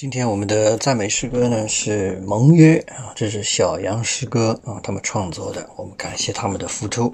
[0.00, 7.12] 今天我们的赞美诗歌呢是盟约啊，这是小羊诗歌啊，他们创作的，我们感谢他们的付出。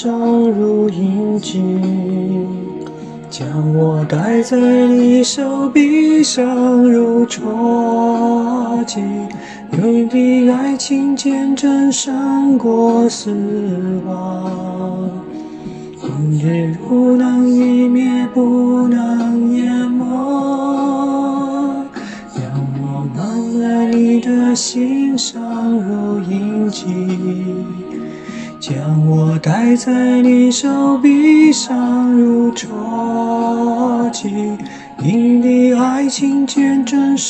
[0.00, 0.12] 上
[0.52, 1.60] 如印记，
[3.28, 6.44] 将我戴在你手臂上
[6.84, 9.00] 如戳记，
[9.72, 13.34] 有你的爱情见证胜过死
[14.06, 14.67] 亡，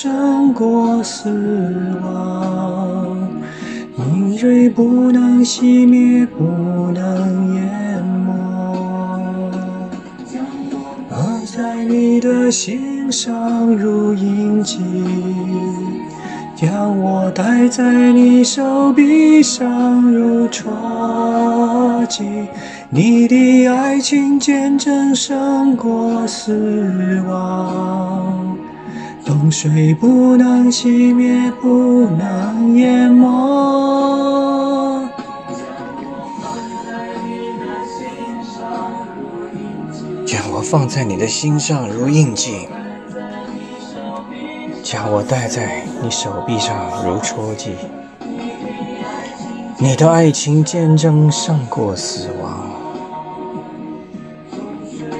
[0.00, 1.28] 胜过死
[2.04, 3.18] 亡，
[3.96, 9.50] 明锐不能熄灭，不能淹没，
[11.10, 14.78] 刻在你的心上如印记。
[16.54, 20.70] 将我戴在你手臂上如戳
[22.08, 22.22] 记，
[22.88, 28.56] 你的爱情见证胜过死亡，
[29.28, 33.26] 冬水不能熄灭，不能淹没。
[40.24, 42.68] 将我放在你的心上如印记。
[44.82, 47.72] 将我戴在你手臂上如戳记，
[49.76, 52.70] 你的爱情见证胜过死亡，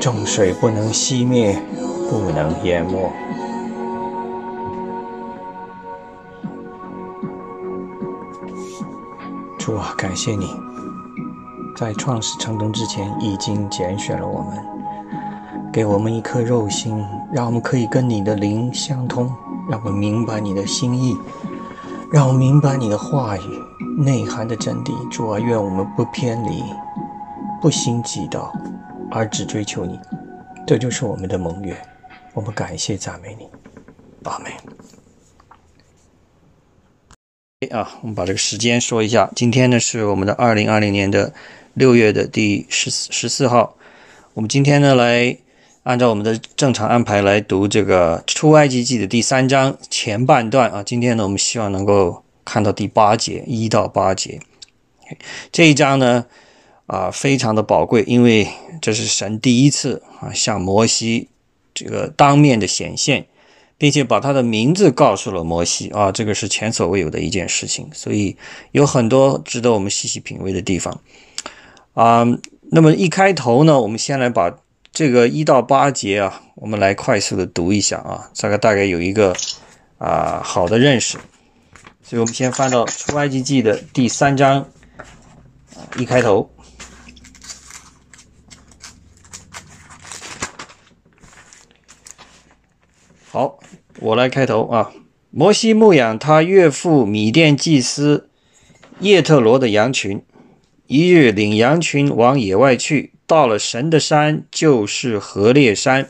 [0.00, 1.60] 重水不能熄灭，
[2.08, 3.12] 不能淹没。
[9.98, 10.48] 感谢你，
[11.74, 14.56] 在创始成功之前已经拣选了我们。
[15.72, 19.28] 给我们一颗肉心，让我们可以跟你的灵相通，
[19.68, 21.16] 让我们明白你的心意，
[22.12, 23.40] 让我明白你的话语
[23.98, 24.92] 内涵的真谛。
[25.08, 26.62] 主啊，愿我们不偏离，
[27.60, 28.52] 不心急道，
[29.10, 29.98] 而只追求你。
[30.64, 31.76] 这就是我们的盟约。
[32.34, 33.48] 我们感谢赞美你，
[34.22, 34.77] 阿门。
[37.72, 39.28] 啊，我们把这个时间说一下。
[39.34, 41.34] 今天呢是我们的二零二零年的
[41.74, 43.76] 六月的第十十四号。
[44.34, 45.36] 我们今天呢来
[45.82, 50.84] 按照我们的正常安排来读这个出埃及记的第三章前半段啊。
[50.84, 54.38] 今天呢我们希望能够看到第八节一到八节。
[55.50, 56.26] 这一章呢
[56.86, 58.46] 啊非常的宝贵，因为
[58.80, 61.28] 这是神第一次啊向摩西
[61.74, 63.26] 这个当面的显现。
[63.78, 68.36] 并且把他的名字告诉了摩西啊，这个是前所未有的一件事情，所以
[68.72, 71.00] 有很多值得我们细细品味的地方
[71.94, 72.26] 啊。
[72.70, 74.58] 那么一开头呢，我们先来把
[74.92, 79.34] 这个一到八节啊，我们来快速的读一下啊，这个大概有一个
[79.96, 81.16] 啊好的认识。
[82.02, 84.66] 所以我们先翻到出埃及记的第三章，
[85.98, 86.50] 一开头。
[93.30, 93.60] 好，
[94.00, 94.92] 我来开头啊。
[95.30, 98.30] 摩西牧养他岳父米甸祭司
[99.00, 100.22] 叶特罗的羊群，
[100.86, 106.08] 一日领羊群往野外去，到了神的山，就是何烈山。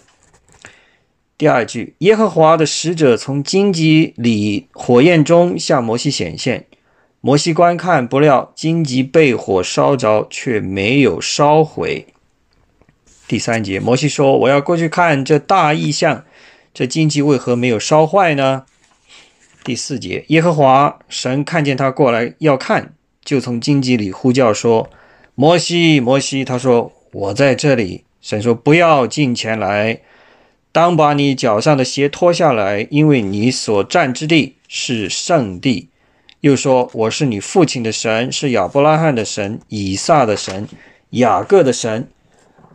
[1.36, 6.66] 第二句，耶和华的使者从荆棘里火焰中向摩西显现，
[7.20, 12.06] 摩西观看，不料荆棘被火烧着，却没有烧毁。
[13.26, 16.24] 第三节，摩西说：“我要过去看这大异象。”
[16.78, 18.64] 这荆棘为何没有烧坏呢？
[19.64, 22.94] 第四节，耶和华神看见他过来要看，
[23.24, 24.88] 就从荆棘里呼叫说
[25.34, 30.02] ：“摩西，摩西。”他说：“我在这里。”神说：“不要近前来，
[30.70, 35.88] 当把你脚上的鞋脱下来，因为你所站之地是圣地。”
[36.42, 40.68] 又说：“我是你父亲的神，是亚伯拉罕的神，以撒的神，
[41.10, 42.08] 雅各的神。”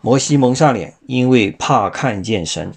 [0.03, 2.73] 摩西蒙上脸，因为怕看见神。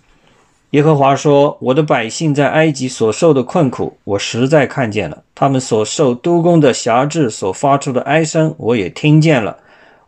[0.71, 9.59] 耶和华说：“我的百姓在埃及所受的困苦，我实在看见了；他们所受督工的辖制所发出的哀声，我也听见了。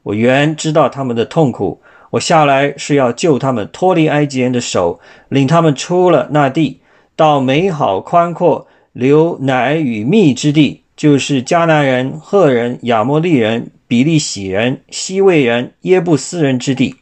[0.02, 6.80] 我原知道他们的痛苦，我下来是要救他们脱离埃及人的手，领他们出了那地，
[7.14, 16.96] 到美好宽阔、流奶与蜜之地，就是迦南人、赫人、亚摩利人、比利洗人、西魏人、耶布斯人之地。”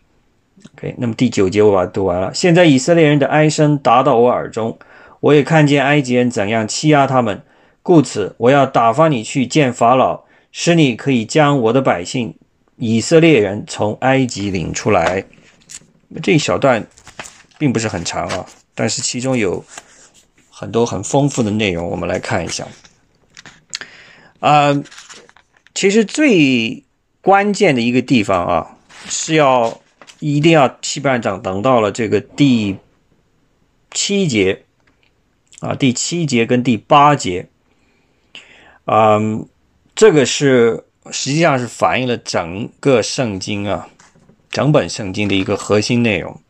[0.76, 2.31] OK，那么第九节我把它读完了。
[2.34, 4.78] 现在以色列人的哀声达到我耳中，
[5.20, 7.40] 我也看见埃及人怎样欺压他们，
[7.82, 12.37] 故此我要打发你去见法老，使你可以将我的百姓
[12.76, 15.25] 以色列人从埃及领出来。
[16.23, 16.87] 这一小段
[17.56, 18.44] 并不是很长啊，
[18.75, 19.64] 但是其中有
[20.50, 22.69] 很多很丰富的内容，我们来看一下。
[24.40, 24.79] 啊，
[25.75, 26.84] 其实最
[27.22, 28.76] 关键的一个地方啊，
[29.08, 29.81] 是要。
[30.18, 32.76] 一定要七班长等到了这个第
[33.90, 34.64] 七节
[35.60, 37.48] 啊，第七节跟第八节，
[38.84, 39.46] 嗯，
[39.94, 43.88] 这个是实际上是反映了整个圣经啊，
[44.50, 46.40] 整本圣经的一个核心内容。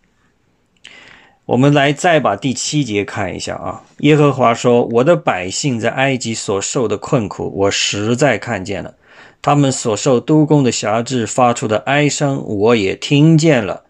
[1.45, 8.95] 我们来再把第七节看一下啊，耶和华说：“我的百姓在埃及所受的困苦，我实在看见了。”
[9.43, 13.85] 他们所受督工的辖制发出的哀声，我也听见了。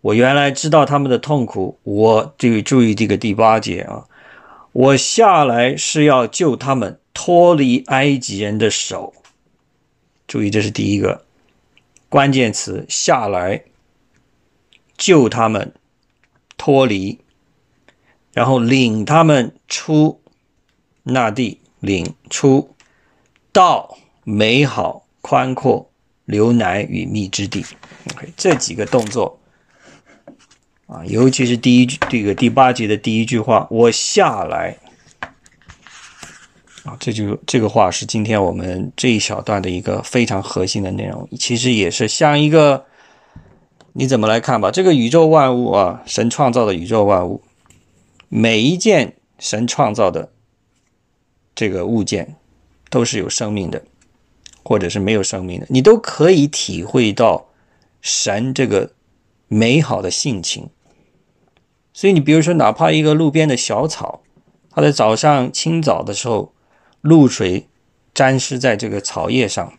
[0.00, 4.06] 我原来知道他们的痛苦，我就注意这个第八节啊。
[4.72, 9.12] 我下来是要救他们脱离埃及人的手。
[10.28, 11.24] 注意，这是第一个
[12.08, 13.64] 关键词：下来
[14.96, 15.74] 救他们
[16.56, 17.18] 脱离，
[18.32, 20.20] 然后领他们出
[21.02, 22.76] 那地，领出
[23.52, 23.98] 到。
[24.30, 25.90] 美好、宽阔、
[26.26, 27.64] 流奶与蜜之地。
[28.12, 29.40] OK，这几个动作
[30.86, 34.76] 啊，尤其是第一，这个第八节的第一句话，“我下来”，
[36.84, 41.26] 啊，这就这个话是今天我们这一小段的一个非常核心的内容。
[41.38, 42.84] 其实也是像一个，
[43.94, 44.70] 你怎么来看吧？
[44.70, 47.42] 这个宇宙万物啊，神创造的宇宙万物，
[48.28, 50.30] 每一件神创造的
[51.54, 52.36] 这个物件
[52.90, 53.82] 都是有生命的。
[54.68, 57.46] 或者是没有生命的，你都可以体会到
[58.02, 58.90] 神这个
[59.48, 60.68] 美好的性情。
[61.94, 64.20] 所以，你比如说，哪怕一个路边的小草，
[64.70, 66.52] 它在早上清早的时候，
[67.00, 67.66] 露水
[68.12, 69.72] 沾湿在这个草叶上，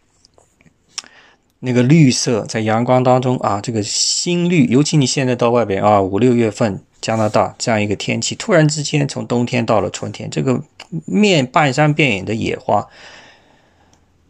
[1.60, 10.64] 那个绿色在阳光当中啊，这个新绿，尤其你现在到外边啊，五六月份加拿大这样一个天气，突然之间从冬天到了春天，这个
[11.06, 12.88] 面半山遍野的野花。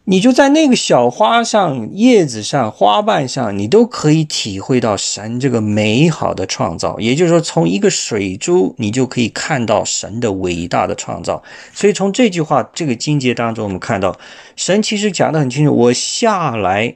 [0.10, 7.00] 你就在那个小花上、叶子上、花瓣上，你都可以体会到神这个美好的创造。
[7.00, 11.44] 也就是说，从一个水珠，你就可以看到神的伟大的创造。
[11.76, 14.18] 所以，从这句话、这个经节当中，我们看到
[14.56, 16.96] 神其实讲的很清楚：我下来。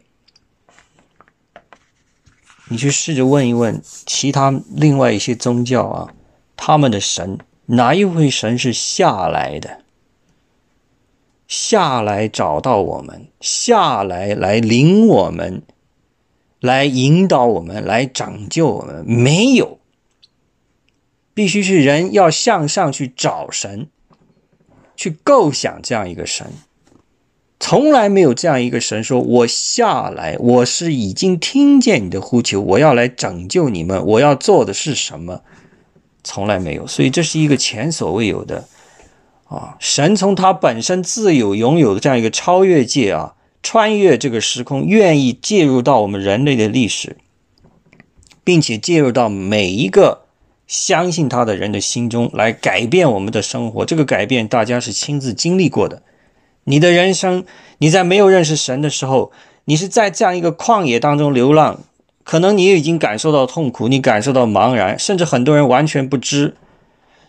[2.70, 6.10] 你去试着问一问其他另外一些宗教啊，
[6.58, 9.83] 他们的神哪一位神是下来的？
[11.56, 15.62] 下来找到我们，下来来领我们，
[16.60, 19.06] 来引导我们，来拯救我们。
[19.06, 19.78] 没有，
[21.36, 23.88] 必须是人要向上去找神，
[24.96, 26.48] 去构想这样一个神。
[27.60, 35.44] 从来没有这样一个神说：“我下来，我是已经听见你的呼求，我要来拯救你们，我要做的是什么？”
[36.26, 38.68] 从来没有，所以这是一个前所未有的。
[39.54, 47.18] 啊，神从他本身自有拥有的这样一个超越界啊，穿越这个时空，愿意介入到我们人类的历史，
[48.44, 50.22] 并且介入到每一个
[50.66, 53.86] 相信他的人的心中来改变我们的生活。
[53.86, 56.02] 这个改变大家是亲自经历过的。
[56.64, 57.46] 你的人生，
[57.78, 59.32] 你在没有认识神的时候，
[59.66, 61.82] 你是在这样一个旷野当中流浪，
[62.24, 66.56] 可能你也已经感受到痛苦，你感受到茫然，甚至很多人完全不知。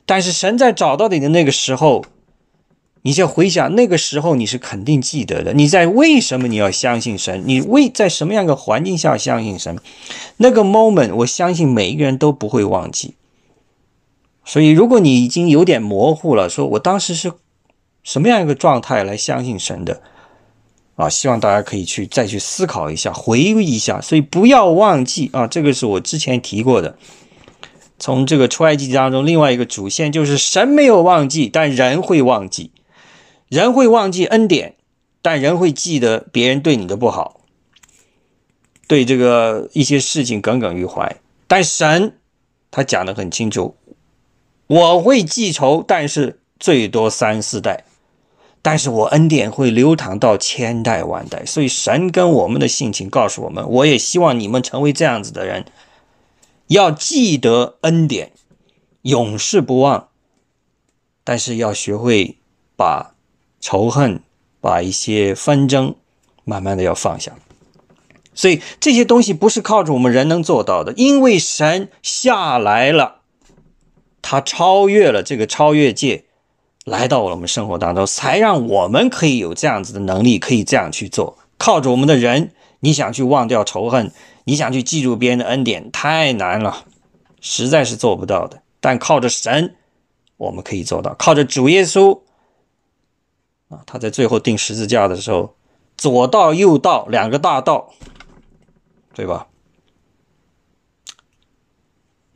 [0.06, 2.06] 但是神在找到你的那个时候。
[3.06, 5.52] 你就回想那个时候，你是肯定记得的。
[5.52, 7.42] 你在为什么你要相信神？
[7.44, 9.78] 你为在什么样的环境下相信神？
[10.38, 13.12] 那个 moment，我相信每一个人都不会忘记。
[14.42, 17.30] 所以，如果你已经有点模糊了，说我当时是
[18.02, 20.00] 什么样一个状态来相信神的
[20.96, 21.06] 啊？
[21.06, 24.00] 希望大家可以去再去思考一下，回忆一下。
[24.00, 26.96] 所以不要忘记啊，这个是我之前提过的。
[27.99, 32.70] 从这个出埃及当中，另外一个主线就是神没有忘记，但人会忘记。
[33.48, 34.76] 人会忘记恩典，
[35.22, 37.42] 但人会记得别人对你的不好，
[38.88, 41.16] 对这个一些事情耿耿于怀。
[41.46, 42.18] 但神
[42.70, 43.76] 他讲的很清楚，
[44.66, 47.84] 我会记仇，但是最多三四代，
[48.60, 51.44] 但是我恩典会流淌到千代万代。
[51.44, 55.66] 所以神跟我们的性情告诉我们，我也希望你们成为这样子的人，
[56.66, 58.32] 要记得恩典，
[59.02, 60.08] 永世不忘，
[61.22, 62.38] 但是要学会
[62.74, 63.13] 把。
[63.64, 64.21] 仇恨，
[64.61, 65.94] 把一些纷争
[66.44, 67.33] 慢慢的要放下，
[68.35, 73.23] 所以这些东西不是靠着我们人能做到的，因为神下来了，
[74.21, 76.25] 他超越了这个超越界，
[76.85, 81.38] 来到我们生活当中，才让我们可以有这样子的能力，可以这样去做。
[81.56, 84.12] 靠着我们的人，你想去忘掉仇恨，
[84.44, 86.85] 你想去记住别人的恩典，太难了，
[87.40, 88.61] 实在是做不到的。
[88.83, 89.75] 但靠着神，
[90.37, 92.21] 我们可以做到，靠着主耶稣。
[93.68, 95.54] 啊他在最后钉十字架的时候，
[95.97, 97.92] 左道右道两个大道，
[99.14, 99.47] 对吧？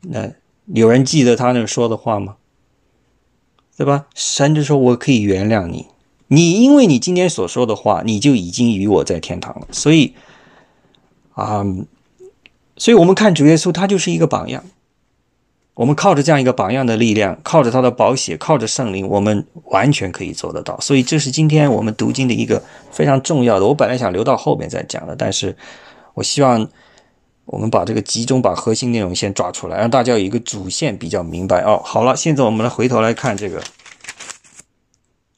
[0.01, 0.31] 那
[0.65, 2.37] 有人记得他那说的话吗？
[3.77, 4.07] 对吧？
[4.13, 5.87] 神就说：“我可以原谅你，
[6.27, 10.15] 你因为你今天所说的话，你就已经与我在天堂了。”所以，
[11.33, 11.63] 啊，
[12.75, 14.65] 所以我们看主耶稣，他就是一个榜样。
[15.79, 20.77] 我们靠着这样一个榜样的力量，靠着他的宝血，靠着圣灵，我们完全可以做得到。
[20.81, 23.65] 所以，这是今天我们读经的一个非常重要的。
[23.65, 25.55] 我本来想留到后面再讲的，但是
[26.15, 26.69] 我希望
[27.45, 31.61] 我们把这个集中，把核心内容先抓出来，让大家有一个主线比较明白。
[31.61, 33.63] 哦，好了，现在我们来回头来看这个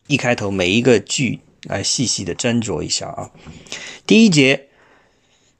[0.07, 3.29] 一开头每一个句来细细的斟酌一下啊。
[4.07, 4.69] 第一节，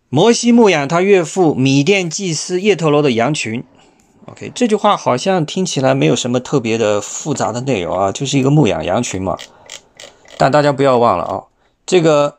[0.09, 3.63] 摩西牧养他岳父米甸祭司叶特罗的羊群。
[4.31, 9.37] OK，这句话好像听起来没有什么特别的复杂的内容啊，就是一个牧养羊群嘛。
[10.37, 11.43] 但大家不要忘了啊，
[11.85, 12.37] 这个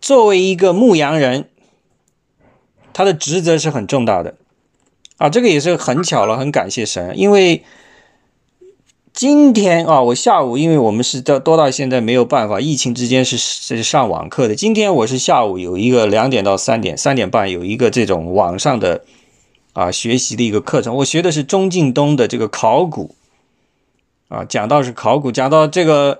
[0.00, 1.48] 作为一个牧羊人，
[2.92, 4.34] 他的职责是很重大的
[5.18, 5.30] 啊。
[5.30, 7.62] 这个也是很巧了，很感谢神，因为
[9.12, 14.56] 今天啊，我下午因为我们是到多到现在没有办法，疫情之间是是上网课的。
[14.56, 19.04] 今天我是下午有一个两点到三点，三点半有一个这种网上的。
[19.76, 23.14] 啊，学习的一个课程，我学的是钟敬东的这个考古，
[24.28, 26.18] 啊，讲到是考古，讲到这个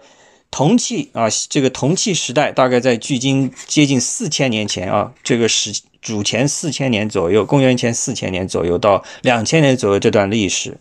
[0.51, 5.73] 铜器啊，这个铜器时代大概在距今接近四千年前啊，这个时
[6.03, 10.77] 主前四千年左右，公元前四千年左右到两千年左右这段历史，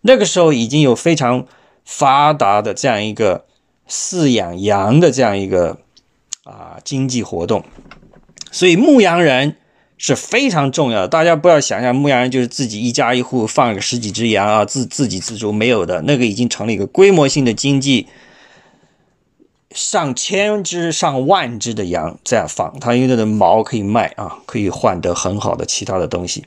[0.00, 1.46] 那个时候已经有非常
[1.84, 3.44] 发达的这样一个
[3.88, 5.78] 饲养羊的这样一个
[6.42, 7.64] 啊经济活动。
[8.50, 9.56] 所以牧羊人
[9.98, 11.08] 是非常重要的。
[11.08, 18.06] 大家不要想象牧羊人就是自己一家一户放个十几只羊啊，自自给自足没有的，那个已经成了一个规模性的经济。
[19.72, 26.46] 上千只、上万只的羊这样放，它因为它的毛可以卖啊，可以换得很好的其他的东西。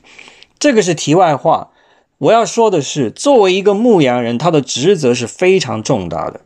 [0.58, 1.70] 这个是题外话。
[2.18, 6.40] 我要说的是，作为一个牧羊人，他的职责是非常重大的。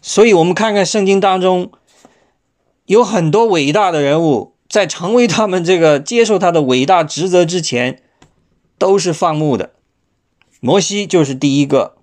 [0.00, 1.70] 所以，我们看看圣经当中
[2.86, 8.00] 有很多伟大的人物，在成为他们这个接受他的伟大职责之前，
[8.78, 9.72] 都是放牧的。
[10.60, 11.96] 摩西就是第一个。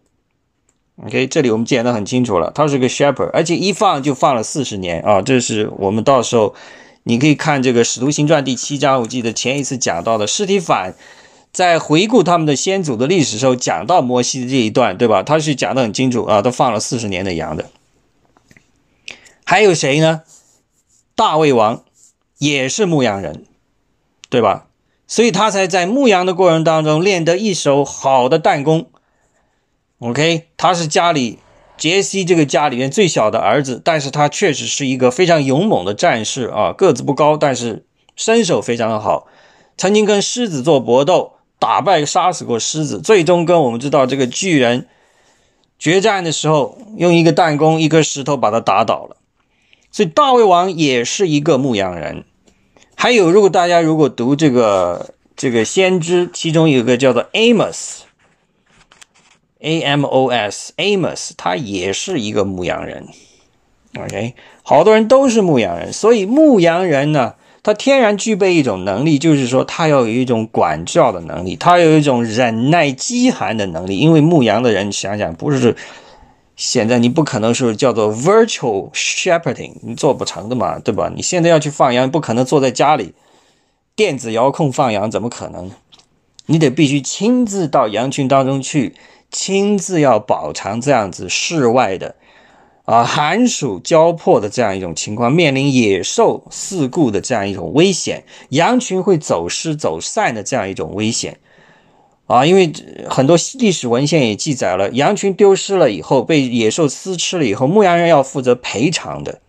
[1.04, 5.20] OK，这里我们讲的很清楚了，他是个 shepherd，而且一放就放了四十年啊！
[5.20, 6.54] 这是我们到时候
[7.02, 10.94] 你可以看这个《使徒行传》第七章，我记得前一次讲到的尸体反。
[11.52, 15.24] 在回顾他们的先祖的历史时候，讲到摩西的这一段，对吧？
[15.24, 17.72] 他是讲的很清楚啊，都放了四十年的羊的。
[19.44, 20.22] 还有谁呢？
[21.16, 21.84] 大卫王
[22.39, 23.46] 也是牧羊人，
[24.31, 24.65] 对吧？
[25.05, 28.89] 所以他才在牧羊的过程当中练得一手好的弹弓。
[30.00, 31.38] OK，他是家里
[31.77, 39.27] 杰西这个家里面最小的儿子，但是他确实是一个非常勇猛的战士啊，个子不高，但是身手非常的好，
[39.77, 41.34] 曾经跟狮子做搏斗。
[41.62, 44.88] 打败、杀死过狮子，最终跟我们知道这个巨人
[45.77, 49.17] 决战的时候，用一个弹弓、一颗石头把他打倒了。
[49.91, 52.24] 所以大卫王也是一个牧羊人。
[53.01, 57.79] 还有，如果大家如果读这个这个先知，其中有个叫做 Amos，A
[59.84, 63.08] M O S，Amos，他也是一个牧羊人。
[63.98, 67.36] OK，好多人都是牧羊人，所以牧羊人呢。
[67.63, 73.98] 他天然具备一种能力，就是说他要有一种管教的能力，他有一种忍耐饥寒的能力。
[73.98, 75.77] 因为牧羊的人，想想不是
[76.60, 81.10] 现在你不可能是叫做 virtual shepherding，你做不成的嘛，对吧？
[81.16, 83.13] 你现在要去放羊，不可能坐在家里
[83.96, 85.72] 电子遥控放羊，怎么可能？
[86.48, 88.94] 你得必须亲自到羊群当中去，
[89.32, 92.15] 亲自要饱尝这样子室外的。
[92.84, 101.39] 啊，寒暑交迫的这样一种情况，面临野兽四顾的这样一种危险，羊群会走失走散的这样一种危险。
[102.30, 102.72] 啊，因为
[103.10, 109.42] 很多历史文献也记载了，羊群丢失了以后，被野兽撕吃了以后，牧羊人要负责赔偿的，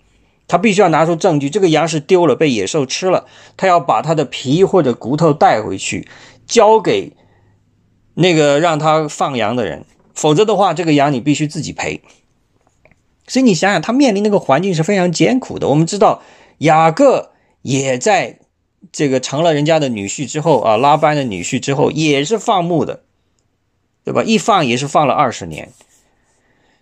[0.49, 3.27] 他必须要拿出证据，这个羊是丢了，被野兽吃了，
[3.59, 6.09] 他要把它的皮或者骨头带回去，
[6.47, 7.13] 交给
[8.15, 12.01] 那个让他放羊的人，否则的话，这个羊你必须自己赔。
[13.27, 15.69] 所以你想想，他面临那个环境是非常艰苦的。
[15.69, 16.23] 我们知道，
[16.59, 18.40] 雅各也在
[18.93, 23.03] 这个成了人家的女婿之后啊，拉班的女婿之后，也是放牧的，
[24.05, 24.23] 对吧？
[24.23, 25.71] 一放也是放了二十年。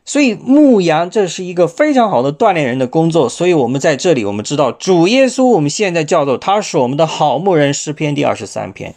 [0.05, 3.29] 所以牧羊这是一个非常好的锻炼人的工作。
[3.29, 8.95] 所以我们在这里，我们知道主耶稣，我们现在叫做他是我们的好牧人，诗篇第二十三篇，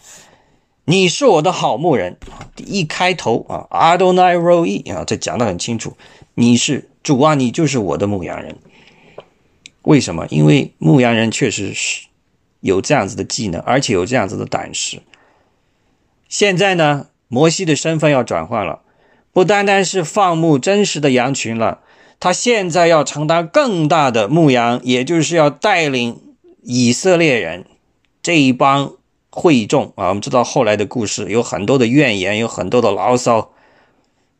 [0.85, 2.17] 你是我的好牧人。
[2.55, 5.97] 一开头啊，Adonai roe 啊，这讲的很清楚，
[6.35, 6.87] 你是。
[7.03, 8.55] 主啊，你就是我的牧羊人。
[9.81, 10.27] 为什么？
[10.29, 12.05] 因为牧羊人确实是
[12.61, 15.01] 有这样子的技能，而且有这样子的胆识。
[16.29, 18.79] 现在呢，摩西的身份要转换了，
[19.33, 21.81] 不单单是放牧真实的羊群了，
[22.19, 26.19] 他现在要承担更大的牧羊，也就是要带领
[26.63, 27.65] 以色列人
[28.23, 28.93] 这一帮
[29.29, 30.07] 会众啊。
[30.07, 33.51] 我们知道后来的故事有很多的怨言，有很多的牢骚。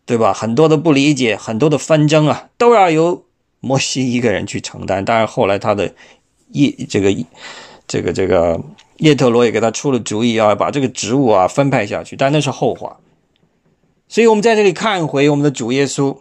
[0.04, 0.34] 对吧？
[0.34, 3.24] 很多的不理解，很多的纷争啊，都要由
[3.62, 5.06] 摩西一个人去承担。
[5.06, 5.94] 当然，后来他的
[6.52, 7.16] 一这个
[7.92, 8.58] 这个这个
[9.00, 13.02] 叶特罗也给他出了主意，啊把这个职务啊分派下去，但那是后话。
[14.08, 16.20] 所以，我们在这里看回我们的主耶稣，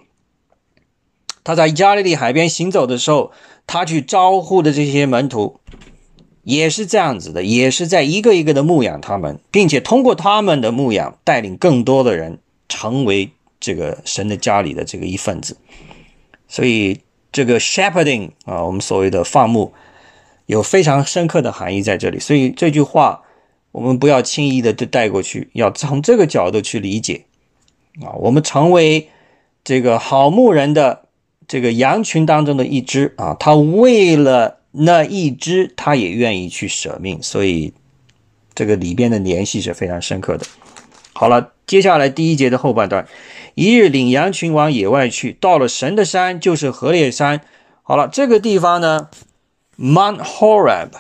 [1.45, 3.31] 他在加利利海边行走的时候，
[3.69, 5.61] 他去招呼的这些门徒
[6.43, 13.31] 也是这样子的，也是在一个一个的牧养他们，并且通过他们的牧养，带领更多的人成为。
[13.63, 15.55] 这个神的家里的这个一份子，
[16.49, 16.99] 所以
[17.31, 19.71] 这个 shepherding 啊，我们所谓的放牧，
[20.51, 22.19] 有非常深刻的含义在这里。
[22.19, 23.23] 所以这句话
[23.71, 27.25] 我们不要轻易的就带过去，要从这个角度去理解
[28.03, 28.11] 啊。
[28.19, 29.09] 我们成为
[29.63, 31.05] 这个好牧人的
[31.47, 37.23] 这个羊群当中的一只啊，他为了那一只，他也愿意去舍命。
[37.23, 37.73] 所以
[38.53, 40.45] 这个里边的联系是非常深刻的。
[41.13, 43.07] 好了，接下来第一节的后半段。
[43.55, 47.41] 一日领羊群往野外去，到了神的山，就是河烈山。
[47.83, 49.09] 好了，这个地方呢
[49.81, 50.91] ，Mount Horeb，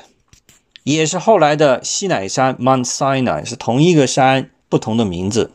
[0.84, 5.52] 也是后来的西乃山 Mount Sinai，是同一个山，不同的名字。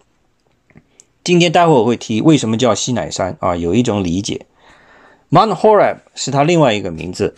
[1.23, 4.45] 今天待会我会提为什么叫西乃山啊，有一种理解。
[5.31, 7.35] Mount Horeb 是它另外一个名字。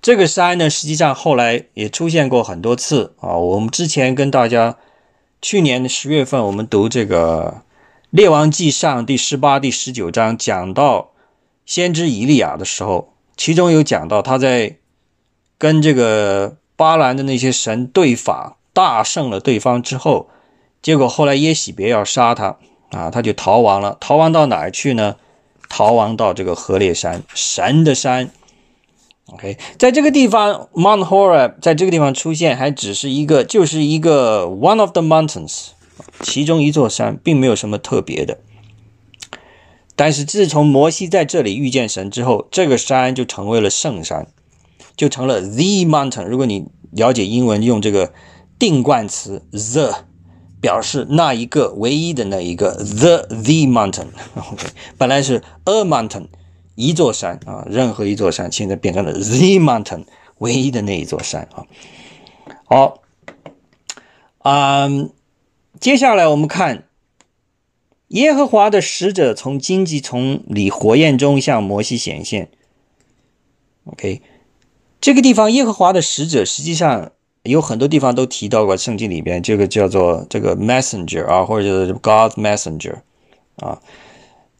[0.00, 3.36] 这个山呢，实际上后来也出现过很多次啊。
[3.36, 4.78] 我们之前跟大家，
[5.42, 7.62] 去年的十月份，我们读这个
[8.08, 11.10] 《列王纪上》第十八、第十九章，讲到
[11.66, 14.78] 先知以利亚的时候，其中有讲到他在
[15.60, 20.30] 跟这个巴兰的那些神对法，大胜了对方之后，
[20.80, 22.56] 结果后来耶喜别要杀他
[22.92, 23.98] 啊，他就逃亡了。
[24.00, 25.16] 逃亡到哪儿去呢？
[25.68, 28.30] 逃亡到这个河烈山，神的山。
[29.26, 35.66] OK，在这个地方，Mount Horeb 在这个地方出现，还只是一个，就是一个 one of the mountains，
[36.22, 38.38] 其中一座山，并没有什么特别的。
[39.94, 44.26] 但是自从摩西在这里遇见神之后，这个山就成为了圣山，
[44.96, 46.24] 就成了 the mountain。
[46.24, 48.12] 如果你了解英文，用这个
[48.58, 50.04] 定冠词 the
[50.60, 54.08] 表示那一个唯一的那一个 the the mountain。
[54.52, 56.26] OK，本来是 a mountain。
[56.76, 59.20] 一座山啊，任何一座山，现在变成了 the
[59.58, 60.04] mountain，
[60.38, 61.66] 唯一的那一座山啊。
[62.64, 63.02] 好，
[64.38, 65.10] 嗯，
[65.78, 66.84] 接下来我们看
[68.08, 72.48] 耶和华的使者从荆棘丛里火焰中向摩西显现。
[73.84, 74.22] OK，
[75.00, 82.96] 这个地方耶和华的使者实际上有很多地方都提到过，圣经里边这个叫做这个 messenger 啊，或者是 God messenger
[83.56, 83.80] 啊。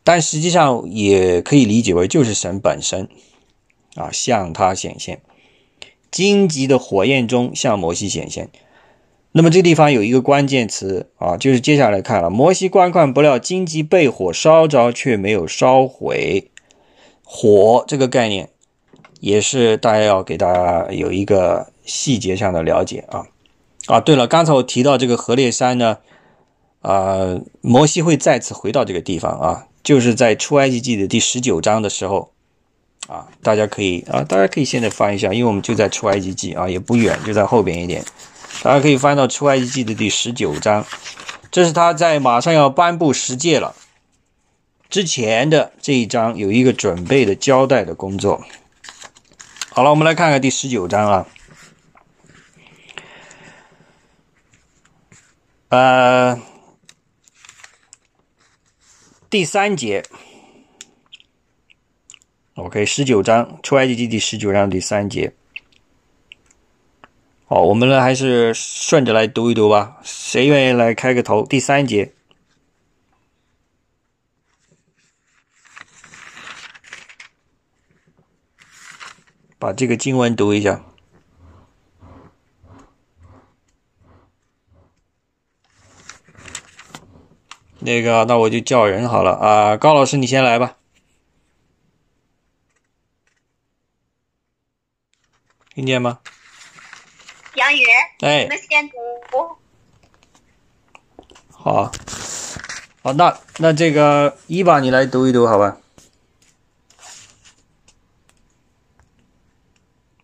[0.03, 3.09] 但实际上也可以理解为就是神本身
[3.97, 5.21] 啊向他显现，
[6.11, 8.49] 荆棘的火焰中向摩西显现。
[9.33, 16.51] 那么这地方有一个关键词啊，就是接下来看了，摩西观看不料荆棘被火烧着，却没有烧毁。
[17.23, 18.49] 火这个概念
[19.21, 23.27] 也是大家要给大家有一个细节上的了解啊
[23.87, 24.01] 啊！
[24.01, 25.99] 对了，刚才我提到这个河烈山呢，
[26.81, 29.67] 啊，摩西会再次回到这个地方啊。
[29.83, 32.33] 就是在出埃及记的第十九章的时候，
[33.09, 38.05] 啊，大家可以啊，大家可以现在翻一下，因为我们就在出埃及记啊，也不远，就在后边一点，
[38.63, 40.85] 大家可以翻到出埃及记的第十九章，
[41.51, 43.75] 这是他在马上要颁布十诫了
[44.91, 48.43] 之前的这一章，有一个准备的交代的工作。
[49.81, 51.27] 好了，我们来看看第十九章啊，
[55.71, 56.39] 呃。
[59.31, 60.03] 第三节
[62.57, 65.33] ，OK，十九章出埃及记第十九章第三节。
[67.47, 69.97] 好，我们呢还是顺着来读一读吧。
[70.03, 71.47] 谁愿意来开个头？
[71.47, 72.13] 第三节，
[79.61, 80.83] 把这个经文读一下。
[87.81, 89.77] 那个，那我就叫人好了啊！
[89.77, 90.77] 高老师，你先来吧。
[95.75, 96.21] 听见吗？
[97.55, 97.87] 杨云，
[98.21, 98.97] 哎，那先读。
[101.51, 101.91] 好，
[103.03, 105.80] 好，那那这个一吧，你来读一读，好吧？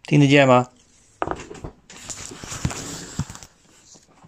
[0.06, 0.70] 听得见吗？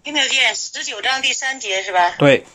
[0.03, 2.15] 听得见，十九章第三节是吧？
[2.19, 2.45] 对。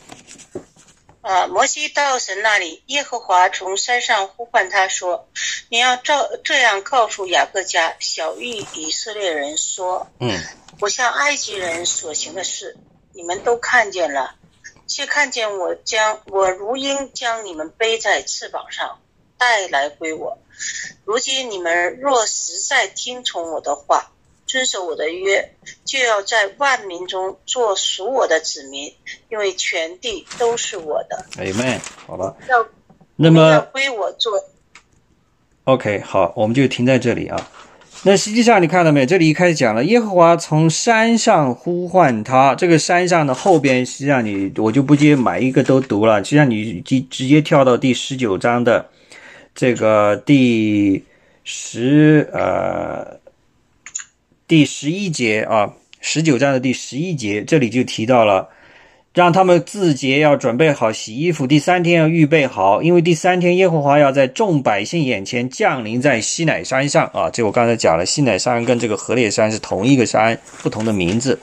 [1.21, 1.47] 啊！
[1.47, 5.27] 摩西到神那里，耶和华从山上呼唤他说
[5.69, 10.39] ：“你要照这样告诉雅各家、小玉以色列人说：嗯，
[10.79, 12.77] 我向埃及人所行的事，
[13.13, 14.35] 你们都看见了，
[14.85, 18.99] 却看见我将我如鹰将你们背在翅膀上
[19.37, 20.37] 带来归我。
[21.03, 24.11] 如今你们若实在听从我的话。”
[24.47, 28.93] 遵守我的约，就要在万民中做属我的子民，
[29.27, 31.25] 因为全地都是我的。
[31.37, 31.79] Amen。
[32.05, 32.65] 好了，要
[33.15, 34.39] 那么归我做。
[35.63, 37.49] OK，好，我们就停在这里啊。
[38.03, 39.03] 那实际上你看到没？
[39.07, 42.53] 这里一开始讲了，耶和华从山上呼唤他。
[42.53, 46.23] 这个山上的后边，实际上你我就不接每一个都读了。
[46.23, 48.87] 实际上你直直接跳到第十九章的
[49.55, 51.03] 这个第
[51.43, 53.19] 十呃。
[54.47, 58.47] 第十一节啊，十九章的第十一节，这里就提到了，
[59.11, 67.27] 让他们自节要准备好洗衣服，第三天要预备好，因为第三天耶和华要在众百姓眼前降临在西乃山上啊。
[67.31, 71.39] 这我刚才讲了，西乃山跟这个河烈山是同一个山，不同的名字。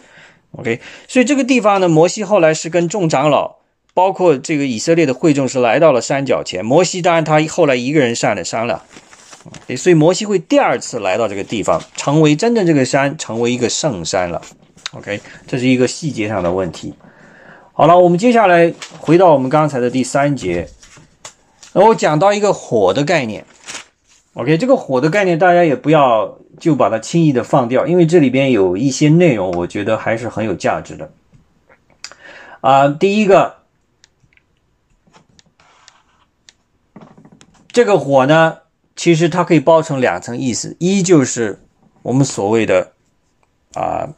[0.52, 3.56] OK，所以这个地方呢，摩西后来是跟众长老，
[3.94, 6.64] 包括这个以色列的会众是来到了山脚前。
[6.64, 8.84] 摩西当然他后来一个人上了山了。
[9.76, 14.40] 所以摩西会第二次来到这个地方，成为真正这个山成为一个圣山了。
[14.92, 16.94] OK，这是一个细节上的问题。
[17.72, 20.68] 好了，我们接下来回到我们刚才的第三节，
[21.72, 23.44] 那我讲到一个火的概念。
[24.34, 31.10] OK，这个火的概念大家也不要就把它轻易的放掉，因为这里边有一些内容，我觉得还是很有价值的。
[32.60, 33.56] 啊，第一个，
[37.72, 38.58] 这个火呢，
[38.94, 41.60] 其实它可以包成两层意思，一就是
[42.02, 42.92] 我们所谓的
[43.74, 44.10] 啊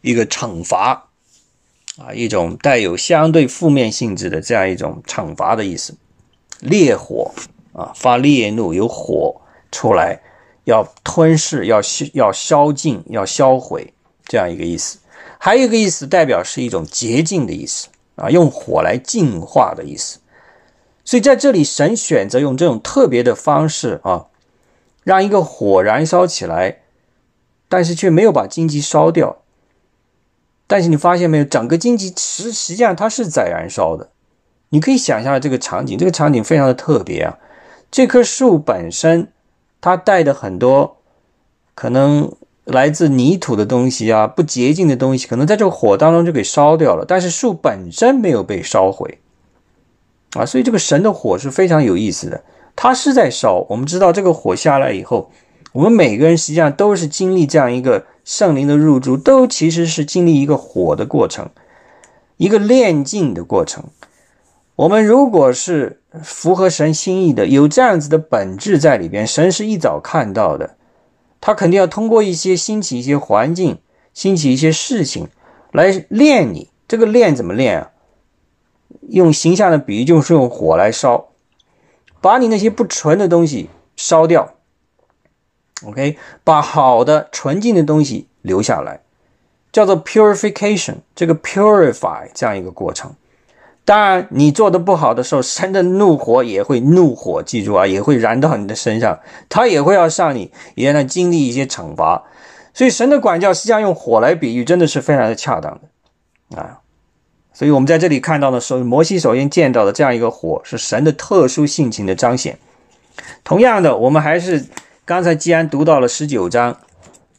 [0.00, 1.08] 一个惩罚
[1.98, 5.96] 啊，一种带有相对负面性质的这样一种惩罚的意思，
[6.60, 7.32] 烈火。
[7.74, 10.20] 啊，发烈怒，有火出来，
[10.64, 13.92] 要吞噬，要消，要消尽，要销毁，
[14.24, 14.98] 这样一个意思。
[15.38, 20.18] 还有一个意思，代表是一种洁净的意思啊，用火来净化的意思。
[21.08, 24.26] 所以在这里，神选择用这种特别的方式啊，
[25.04, 26.80] 让一个火燃烧起来，
[27.66, 29.38] 但是却没有把荆棘烧掉。
[30.66, 34.10] 但是你发现没有，整个荆棘实实际上它是在燃烧的。
[34.68, 37.38] 你可以想象这个场景，这个场景非常的特别啊。
[37.90, 39.32] 这棵树本身，
[39.80, 40.98] 它带的很多
[41.74, 42.30] 可能
[42.64, 47.06] 来自泥土的东西啊，不洁净的东西，可能在这个火当中就给烧掉了。
[47.08, 49.20] 但是树本身没有被烧毁
[50.34, 52.42] 啊，所以这个神的火是非常有意思的，
[52.76, 53.64] 它是在烧。
[53.68, 55.30] 我们知道这个火下来以后，
[55.72, 61.48] 我们每个人实际上都是经历这样一个圣灵的入住，都其实是经历一个火的过程，
[62.36, 63.84] 一个炼净的过程。
[64.76, 70.76] 我们如果是符合神心意的，有这样子的本质在里边，神是一早看到的，
[71.40, 73.78] 他肯定要通过一些兴起一些环境，
[74.12, 75.26] 兴起一些事情
[75.72, 76.68] 来练你。
[76.86, 77.90] 这个练怎么练啊？
[79.08, 81.28] 用形象的比喻，就是用火来烧，
[82.20, 84.54] 把你那些不纯的东西烧掉。
[85.84, 89.00] OK，把好的纯净的东西留下来，
[89.70, 93.14] 叫做 purification，这个 purify 这样一个过程。
[93.84, 102.24] 当然，你做的不好的时候，神的怒火也会怒火，记住啊，也会燃到你的身上，他也会要上你，也让经历一些惩罚。
[102.74, 105.80] 所以，神的管教实际上用火来比喻，真的是非常的恰当
[106.50, 106.80] 的啊。
[107.58, 112.56] 所以我们在这里看到的时候，摩西首先见到的这样一个火，是神的特殊性情的彰显。
[113.42, 114.64] 同样的，我们还是
[115.04, 116.78] 刚才既然读到了十九章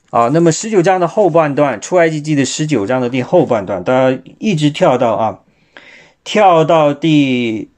[0.09, 5.39] 啊，那么十九章的后半段，出埃及记的十九章的第后半段，大家一直跳到啊。
[6.25, 7.71] 跳到第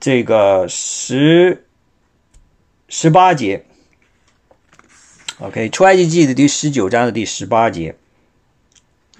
[0.00, 1.64] 这个十
[2.88, 3.64] 十八节
[5.38, 7.94] ，OK，出埃及记的第十九章的第十八节，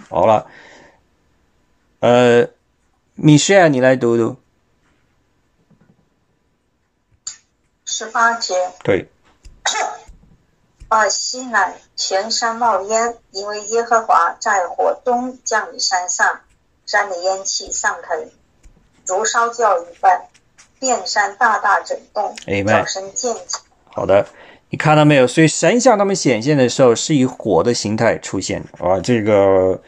[0.09, 0.47] 好了，
[2.01, 2.49] 呃，
[3.17, 4.37] 米歇尔，你来读读
[7.85, 8.55] 十八节。
[8.83, 9.09] 对，
[10.89, 16.41] 啊，西乃全山冒烟，因为耶和华在火中降临山上，
[16.87, 18.31] 山的烟气上腾。
[19.07, 20.27] 如烧焦一般，
[20.81, 22.35] 遍山大大震动，
[22.67, 23.59] 叫声渐起。
[23.85, 24.27] 好的，
[24.71, 25.27] 你看到没有？
[25.27, 28.99] 所以神向他们显现的时候，是以火的形态出现啊。
[29.01, 29.81] 这个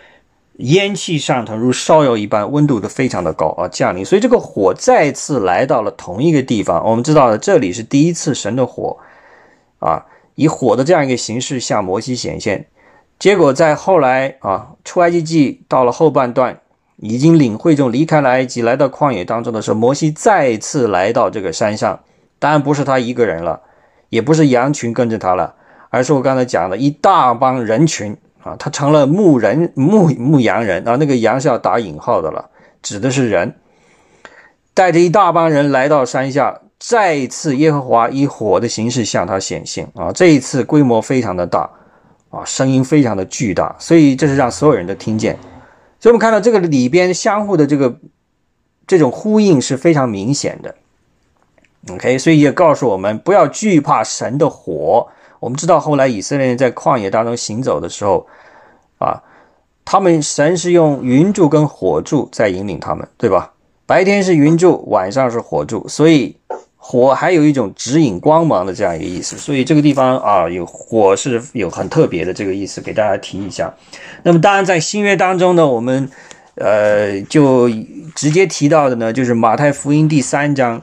[0.58, 4.04] 烟气上腾，如烧窑一般，温度都非常的高啊，降临。
[4.04, 6.84] 所以这个火再次来到了同一个地方。
[6.84, 8.96] 我们知道了，这里是第一次神的火
[9.78, 12.66] 啊，以火的这样一个形式向摩西显现。
[13.18, 16.60] 结果在后来啊，出埃及记到了后半段。
[16.98, 22.00] 已经领会中离开了埃及，来到旷野当中的时候，摩西再次来到这个山上。
[22.38, 23.60] 当然不是他一个人了，
[24.08, 25.56] 也不是羊群跟着他了，
[25.90, 28.16] 而是我刚才讲的一大帮人群
[28.46, 30.94] 啊，他成了牧人、牧牧羊人啊。
[30.94, 32.48] 那个羊是要打引号的了，
[32.80, 33.56] 指的是人，
[34.72, 40.12] 带着一大帮人来到山下，再一次耶和华以火的形式向他显现啊。
[40.12, 41.68] 这一次规模非常的大
[42.30, 45.36] 啊，声音非常的巨大，所以这是让所有人都听见。
[45.98, 47.98] 所以，我们看到这个里边相互的这个
[48.86, 50.72] 这种呼应是非常明显的。
[51.90, 55.08] OK，所以也告诉我们不要惧怕神的火。
[55.46, 58.26] 我们知道后来以色列人在旷野当中行走的时候，
[58.98, 59.22] 啊，
[59.84, 63.52] 他们神是用云柱跟火柱在引领他们，对吧？
[63.86, 66.36] 白天是云柱，晚上是火柱，所以。
[66.78, 73.74] 火还有一种指引光芒的这样一个意思，所以这个地方啊，有火是有很特别的这个意思，给大家提一下。
[74.22, 76.08] 那么当然在新约当中呢，我们
[76.54, 77.68] 呃就
[78.14, 80.80] 直接提到的呢，就是马太福音第三章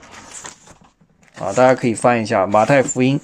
[1.39, 3.17] 啊，大家可以翻一下马太福音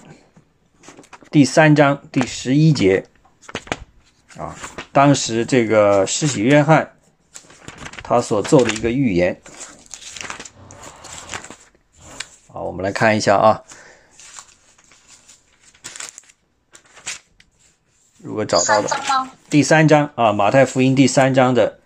[1.31, 3.05] 第三章第十一节
[4.35, 4.55] 啊，
[4.91, 6.95] 当时这个施洗约翰
[8.01, 9.39] 他所做的一个预言。
[12.47, 13.61] 好，我们来看一下啊。
[18.17, 18.89] 如果找到的
[19.51, 21.79] 第三章啊，《马太福音》第三章的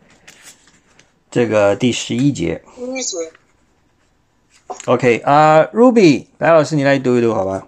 [1.29, 2.63] 这个第十一节。
[2.77, 3.17] 第一节。
[4.85, 7.67] OK 啊，Ruby，白老师，你来读一读好吧？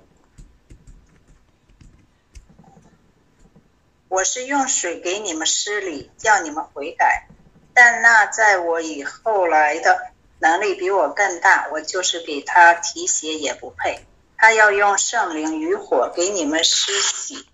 [4.16, 7.28] 我是用水给你们施礼，叫你们悔改。
[7.74, 10.08] 但那在我以后来的
[10.40, 14.06] 能力比我更大，我就是给他提鞋也不配。
[14.38, 17.46] 他要用圣灵与火给你们施洗，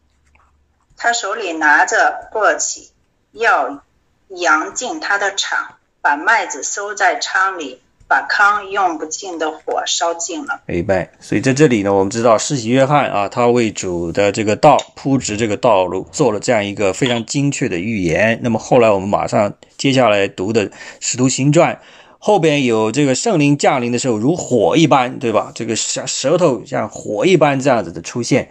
[0.98, 2.92] 他手里拿着簸箕，
[3.32, 3.84] 要
[4.28, 7.84] 扬进他的场，把麦子收在仓里。
[8.12, 10.60] 把糠用不尽的火烧尽了。
[10.66, 11.10] 明白。
[11.22, 18.38] 所以在这里呢，我们知道施洗约翰啊，他为主的这个道铺直这个道路，做了这样一个非常精确的预言。
[18.44, 20.68] 那么后来我们马上接下来读的
[21.00, 21.74] 《使徒行传》，
[22.20, 25.50] 后边有这个圣灵降临的时候，如火一般，对吧？
[25.56, 28.50] 这个像舌头像火一般这样子的出现。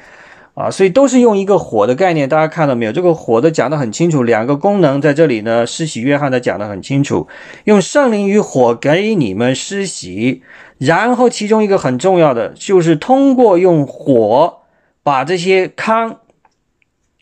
[0.55, 2.93] 啊，所以都是用一个火的概念，大家看到没有？
[2.93, 5.67] 这个火的讲得很清楚，两个功能在这里呢。
[5.67, 7.29] 施洗约翰的讲得很清楚，
[7.65, 10.43] 用圣灵与火给你们施洗，
[10.77, 14.61] 然后其中一个很重要的就是通过用火
[15.03, 16.19] 把这些糠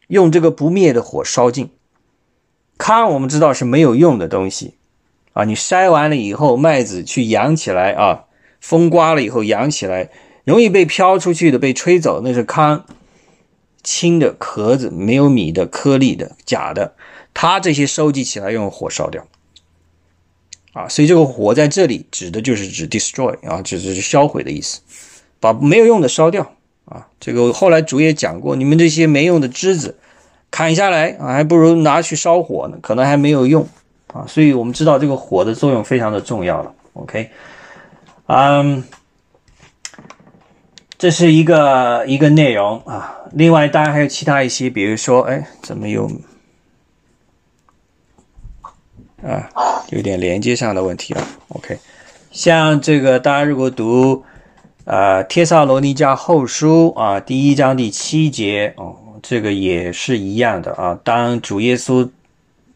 [0.09, 1.71] 用这个不灭的火烧尽。
[2.79, 4.75] 糠我们知道是没有用的东西
[5.35, 8.25] 啊，你筛完了以后，麦子去扬起来啊，
[8.59, 10.09] 风刮了以后扬起来，
[10.45, 12.85] 容易被飘出去的，被吹走，那是糠。
[13.83, 16.95] 轻的壳子没有米的颗粒的假的，
[17.33, 19.27] 它这些收集起来用火烧掉，
[20.73, 24.81] 啊，所以这个火在这里指的就是指 destroy 啊，指的是销毁的意思，
[25.41, 26.53] 把没有用的烧掉
[26.85, 27.07] 啊。
[27.21, 29.97] 这个后来主也讲过，你们这些没用的枝子
[30.51, 33.67] 砍下来啊，还不如拿去烧火呢，可能还没有用
[34.12, 34.27] 啊。
[34.27, 36.75] 所以我们知道这个火的作用非常的重要了。
[36.95, 37.31] OK，
[38.27, 38.85] 嗯。
[40.99, 46.11] 这是一个一个内容啊，另外当然还有其他一些，比如说，哎，怎么有
[49.23, 49.49] 啊，
[49.91, 51.23] 有点连接上的问题了。
[51.51, 51.79] OK，
[52.33, 54.25] 像这个大家如果读
[54.85, 60.99] 呃《帖撒罗尼迦后书》啊，第一章第七节哦，这个也是一样的啊。
[61.05, 62.11] 当主耶稣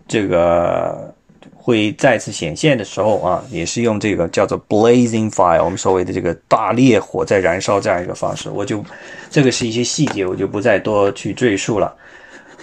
[0.07, 1.13] 这个。
[1.64, 8.51] 会再次显现的时候啊，也是用这个叫做 blazing fire，我们所谓的这个大烈火在燃烧这样一个方式。
[8.51, 8.85] 我就
[9.31, 11.96] 这个是一些细节，我就不再多去赘述了。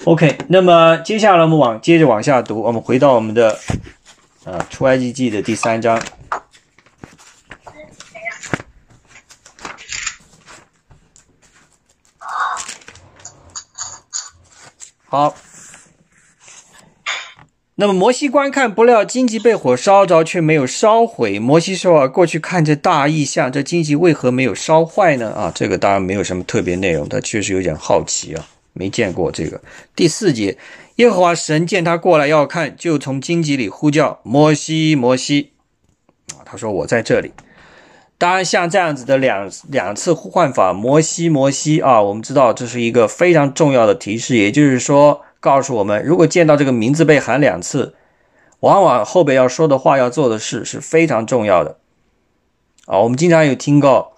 [0.03, 3.57] OK，那么接下来我们往接着往下读，我们回到我们的
[4.43, 6.01] 呃出埃及记的第三章。
[15.07, 15.48] 好。
[17.81, 21.39] 那么摩西观看，不料荆棘被火烧着，却没有烧毁。
[21.39, 29.61] 摩西说：“啊，过去看这大异象，这荆棘为何没有烧坏呢？”啊，这个当然没有什么特别内容，他确实有点好奇啊，没见过这个。
[29.95, 30.57] 第四节，
[30.97, 35.51] 耶和华神见他过来要看，就从荆棘里呼叫摩西，摩西。
[36.33, 37.31] 啊，他说：“我在这里。”
[38.19, 45.21] 当然，像这样子的两两次呼唤法，摩西，摩西啊，我们知道这是一个非常重要的提示，也就是说。
[45.39, 47.95] 告诉我们，如果见到这个名字被喊两次，
[48.60, 51.78] 往往后边要说的话、要做的事是非常重要的
[52.86, 52.99] 啊。
[52.99, 54.13] 我们经常有听过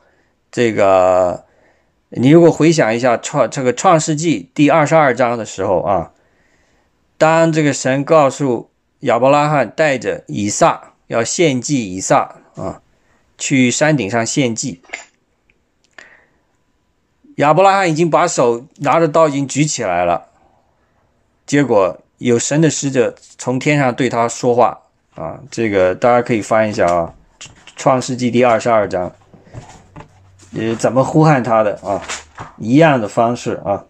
[0.52, 1.46] 这个，
[2.10, 6.12] 你如果回想一下创这个创世纪第二十二章的时候啊，
[7.20, 12.82] 当这个神告诉亚伯拉罕带着以撒要献祭以撒啊，
[13.38, 14.82] 去山顶上献祭，
[17.36, 20.31] 亚伯拉罕已经把手拿着刀已经举起来了。
[21.52, 24.84] 结果有神的使者从天上对他说话
[25.16, 27.14] 啊，这个大家可以翻一下啊，
[27.76, 29.14] 《创世纪》第二十二章，
[30.56, 32.02] 呃，怎么呼喊他的啊？
[32.58, 33.84] 一样的方式啊。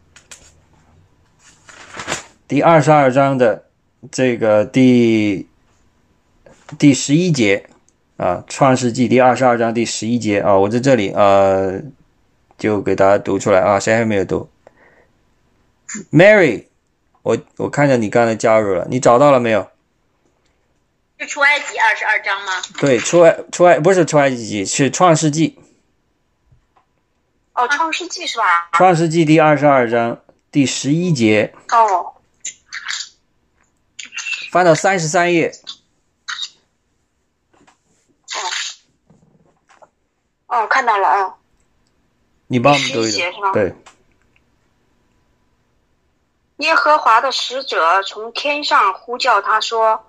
[2.47, 3.65] 第二十二章的
[4.11, 5.47] 这个第
[6.79, 7.69] 第十一节
[8.17, 11.79] 啊，《创世纪》第二十二章第十一节啊，我在这里呃，
[12.57, 14.49] 就给大家读出来啊，谁还没有读
[16.11, 16.70] ？Mary。
[17.23, 19.69] 我我看见你刚才加入了，你找到了没有？
[21.19, 22.53] 是出埃及二十二章吗？
[22.79, 25.59] 对，出埃出埃不是出埃及是创世纪。
[27.53, 28.69] 哦，创世纪是吧？
[28.71, 31.53] 创世纪第二十二章第十一节。
[31.69, 32.15] 哦。
[34.51, 35.53] 翻到三十三页。
[40.47, 40.57] 哦。
[40.57, 41.35] 哦，看到了啊。
[42.47, 43.19] 你帮我们读一读。
[43.53, 43.75] 对。
[46.61, 49.99] 耶和华的使者从天上呼叫他说：“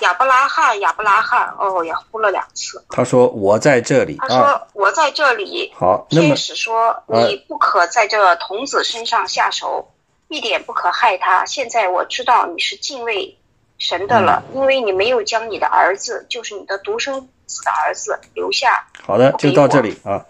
[0.00, 2.84] 亚伯拉罕，亚伯拉罕。”哦，也呼了两次。
[2.90, 9.90] 他说：“我在这里。”他说：“我在这里。”好，天使说：“你不可在这童子身上下手，
[10.28, 11.46] 一点不可害他。
[11.46, 13.38] 现在我知道你是敬畏
[13.78, 20.22] 神的了，因为你没有将你的儿子，就是你的独生子的儿子留下。”好的，就到这里啊。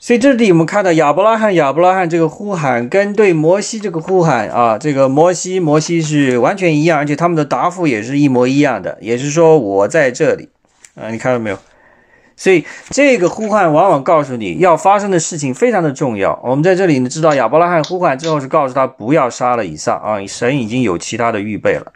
[0.00, 10.50] 所以这里我们看到亚伯拉罕，亚伯拉罕这个呼喊跟对摩西这个呼喊啊，这个摩西，摩西是完全一样，而且他们的答复也是一模一样的，也是说我在这里
[10.94, 11.58] 啊，你看到没有？
[12.36, 16.40] 所以这个呼唤往往告诉你要发生的事情非常的重要。
[16.44, 21.92] 我们在这里呢知道亚伯拉罕呼唤之后是告诉他不要杀了以撒啊，神已经有其他的预备了。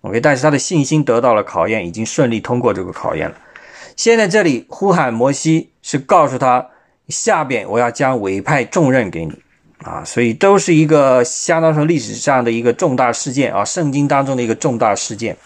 [0.00, 3.36] OK，但是他的信心得到了考验，已经顺利通过这个考验了。
[3.96, 6.68] 现在这里呼喊摩西是告诉他。
[7.08, 9.32] 下边我要将委派重任给你
[9.82, 15.36] 啊，所以都是一个相当说历史上的一个重大事件啊，圣经当中的一个重大事件。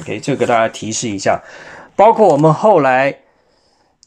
[0.00, 1.42] OK，这个大家提示一下，
[1.94, 3.18] 包括我们后来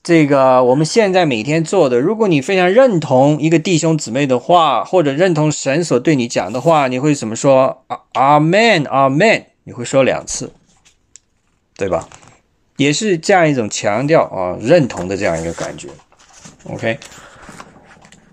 [0.01, 7.83] 这个我们现在每天做的，如果你非常认同一个弟兄姊妹的话，或者认同神所对你讲的话，你会怎么说？
[7.87, 10.51] 啊阿门，阿门，你会说两次，
[11.77, 12.09] 对吧？
[12.77, 15.89] 也是这样一种强调啊，认同的这样一个感觉。
[16.67, 16.97] OK，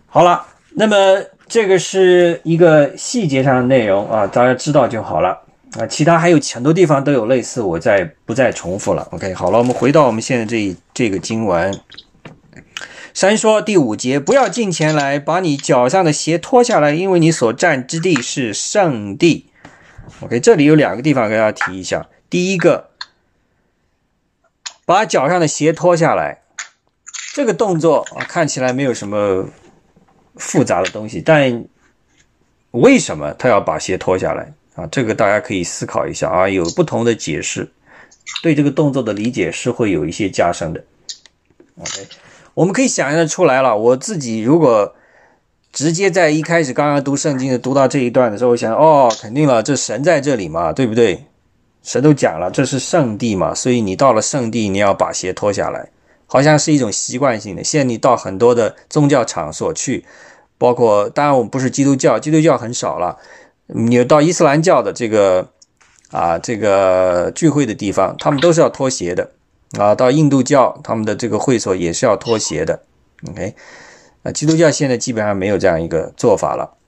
[0.06, 5.38] 好了，那么这个是一个细节上的内容啊，大家知道就好了
[5.78, 5.86] 啊。
[5.86, 9.06] 其他还有很多地方都有类似，我再不再重复了。
[9.10, 11.78] OK，好了，我们回到我们现在这这个经文，
[13.12, 19.50] 神说第五节，不要进前来，把你脚上的鞋脱下来，因为你所站之地是圣地。
[20.20, 22.88] OK，这里有两个地方给大家提一下，第一个，
[24.86, 26.41] 把脚上的鞋脱下来。
[27.34, 29.48] 这个动作啊，看起来没有什么
[30.36, 31.64] 复杂的东西，但
[32.72, 34.86] 为什么他要把鞋脱下来啊？
[34.88, 37.70] 这个大家可以思考一下啊，有不同的解释，
[38.42, 40.84] 对这个动作的理解是会有一些加深的。
[41.80, 42.06] OK，
[42.52, 43.76] 我们可以想象的出来了。
[43.76, 44.94] 我自己如果
[45.72, 51.24] 直接在一开始刚刚读圣经的读到这一段的时候，我想哦，肯定了，这神在这里嘛，对不对？
[51.82, 55.88] 神都讲了，这是圣地嘛，所以你到了圣地，你要把鞋脱下来。
[56.32, 57.62] 好像是一种习惯性的。
[57.62, 60.06] 现在你到很多的宗教场所去，
[60.56, 63.18] 包括当然我们不是基督教，基督教很少了。
[63.66, 65.50] 你到伊斯兰教的这个
[66.10, 69.32] 啊这个聚会的地方，他们都是要脱鞋的
[69.78, 69.94] 啊。
[69.94, 72.80] 到印度教他们的这个会所也是要脱鞋的。
[73.28, 73.54] OK，
[74.22, 76.78] 啊，基督教现在基本上没有这样一个做法了。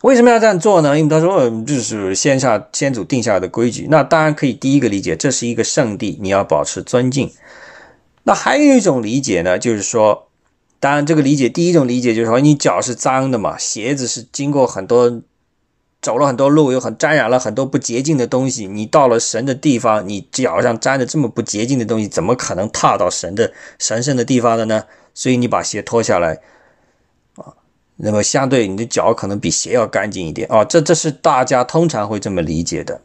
[0.00, 0.98] 为什么要这样做呢？
[0.98, 3.88] 因为他说这是先下先祖定下的规矩。
[3.90, 7.30] 那当然可以第一个理解，这是一个圣地，你要保持尊敬。
[8.24, 10.28] 那还有一种理解呢，就是说，
[10.78, 15.22] 当然这个理解，第一种理解就是说，你脚是脏的嘛，鞋子是经过很多
[16.00, 18.66] 走了很多路，有很沾染了很多不洁净的东西。
[18.68, 24.84] 你到了神的地方，你脚上沾着这么不洁净的东西，怎么可能踏到神的神圣的地方的呢？
[25.14, 26.40] 所以你把鞋脱下来，
[27.34, 27.54] 啊，
[27.96, 30.64] 那么相对你的脚可能比鞋要干净一点啊。
[30.64, 33.00] 这这是大家通常会这么理解的。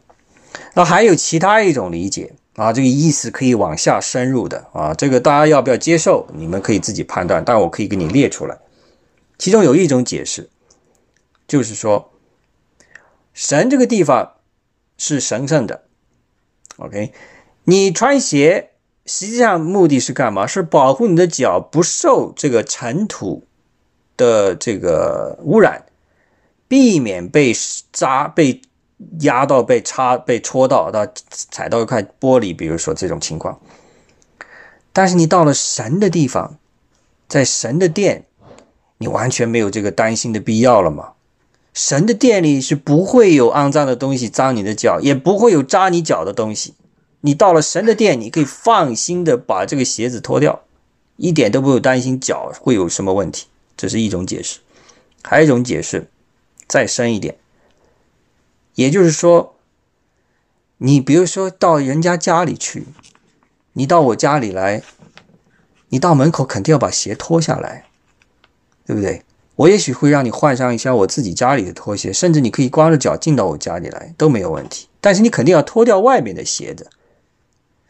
[0.74, 2.34] 那还有其他一种理解。
[2.58, 6.26] 啊，这个意思可以往下深入的啊，这个大家要不要接受？
[6.34, 8.58] 你们可以自己判断，但我可以给你列出来。
[9.38, 10.50] 其中有一种解释，
[11.46, 12.10] 就是说，
[13.32, 14.34] 神这个地方
[14.96, 15.84] 是神圣的。
[16.78, 17.12] OK，
[17.62, 18.70] 你穿鞋
[19.06, 20.44] 实际上目的是干嘛？
[20.44, 23.46] 是保护你的脚不受这个尘土
[24.16, 25.86] 的这个污染，
[26.66, 27.54] 避免被
[27.92, 28.62] 扎被。
[29.20, 33.60] 压到被插被戳到，到踩到一块玻璃，比如说这种情况。
[34.92, 36.58] 但是你到了神的地方，
[37.28, 38.24] 在神的殿，
[38.98, 41.12] 你完全没有这个担心的必要了嘛？
[41.74, 46.74] 神的殿里是不会有肮脏的东西脏你的脚，也不会有扎你脚的东西。
[47.20, 50.62] 你到了神的殿，你可以放心的把这个鞋子脱掉，
[51.16, 53.46] 一点都不用担心脚会有什么问题。
[53.76, 54.58] 这是一种解释，
[55.22, 56.08] 还有一种解释，
[56.66, 57.36] 再深一点。
[58.78, 59.56] 也就是说，
[60.76, 62.86] 你比如说到人家家里去，
[63.72, 64.84] 你到我家里来，
[65.88, 67.86] 你到门口肯定要把鞋脱下来，
[68.86, 69.24] 对不对？
[69.56, 74.86] 我也许会让你换上一双我自己家里的拖鞋，甚至你可以光着脚进到我家里来都没有问题。
[75.00, 76.88] 但是你肯定要脱掉外面的鞋子。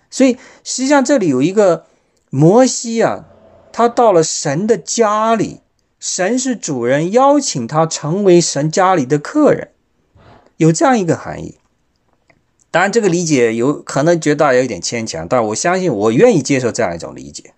[0.08, 1.84] 所以实际上这里有一个
[2.30, 3.26] 摩西啊，
[3.70, 5.60] 他到了神的家里，
[6.00, 9.72] 神是主人，邀请他成为神家里的客人。
[10.58, 11.56] 有这样一个含义，
[12.72, 17.54] 当然这个理解有可能觉得有点牵强，但我相信我愿意接受这样一种理解，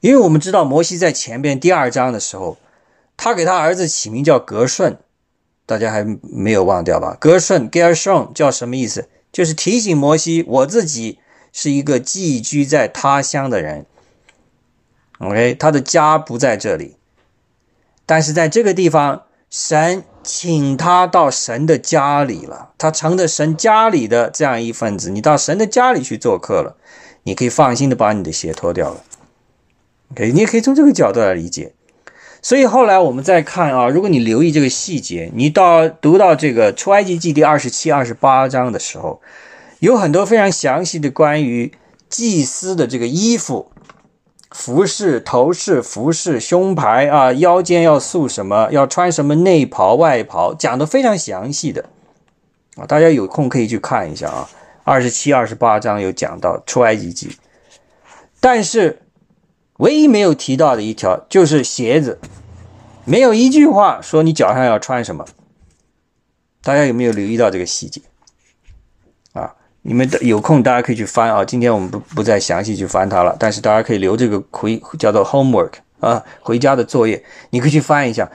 [0.00, 2.56] 因为我们知道摩西在前边第二章的时候，
[3.18, 4.96] 他给他儿子起名叫格顺，
[5.66, 7.14] 大家还没有忘掉吧？
[7.20, 9.08] 格顺 Gershon 叫什么意思？
[9.30, 11.18] 就是提醒摩西，我自己
[11.52, 13.84] 是一个寄居在他乡的人
[15.18, 16.96] ，OK，他的家不在这里，
[18.06, 19.24] 但是在这个地方。
[19.50, 25.10] 神请他到神的家里了，他成了神家里的这样一份子。
[25.10, 26.76] 你到神的家里去做客了，
[27.22, 29.02] 你可以放心的把你的鞋脱掉了。
[30.12, 31.72] OK，你也可以从这个角度来理解。
[32.40, 39.20] 所以后来我们再看啊，如果你留意这个细节，你到读到这个出埃及记第二十七、二十八章的时候，
[39.80, 41.72] 有很多非常详细的关于
[42.08, 43.72] 祭司的这个衣服、
[44.50, 51.84] 服饰、头饰、服饰、胸牌啊、腰间要束什么，要穿什么内袍、外袍，讲的非常详细的
[52.76, 52.86] 啊。
[52.86, 54.48] 大家有空可以去看一下啊，
[54.84, 57.36] 二十七、二十八章有讲到出埃及记，
[58.40, 59.02] 但是。
[59.78, 62.18] 唯一没有提到的一条就是鞋子，
[63.04, 65.24] 没有一句话说你脚上要穿什么。
[66.64, 68.02] 大家有没有留意到这个细节？
[69.82, 71.44] 你们有空大家可以去翻啊。
[71.44, 78.30] 今天我们不不再详细去翻它了，但是大家可以留这个回叫做 homework 啊，回家的作业，你可以去翻一下，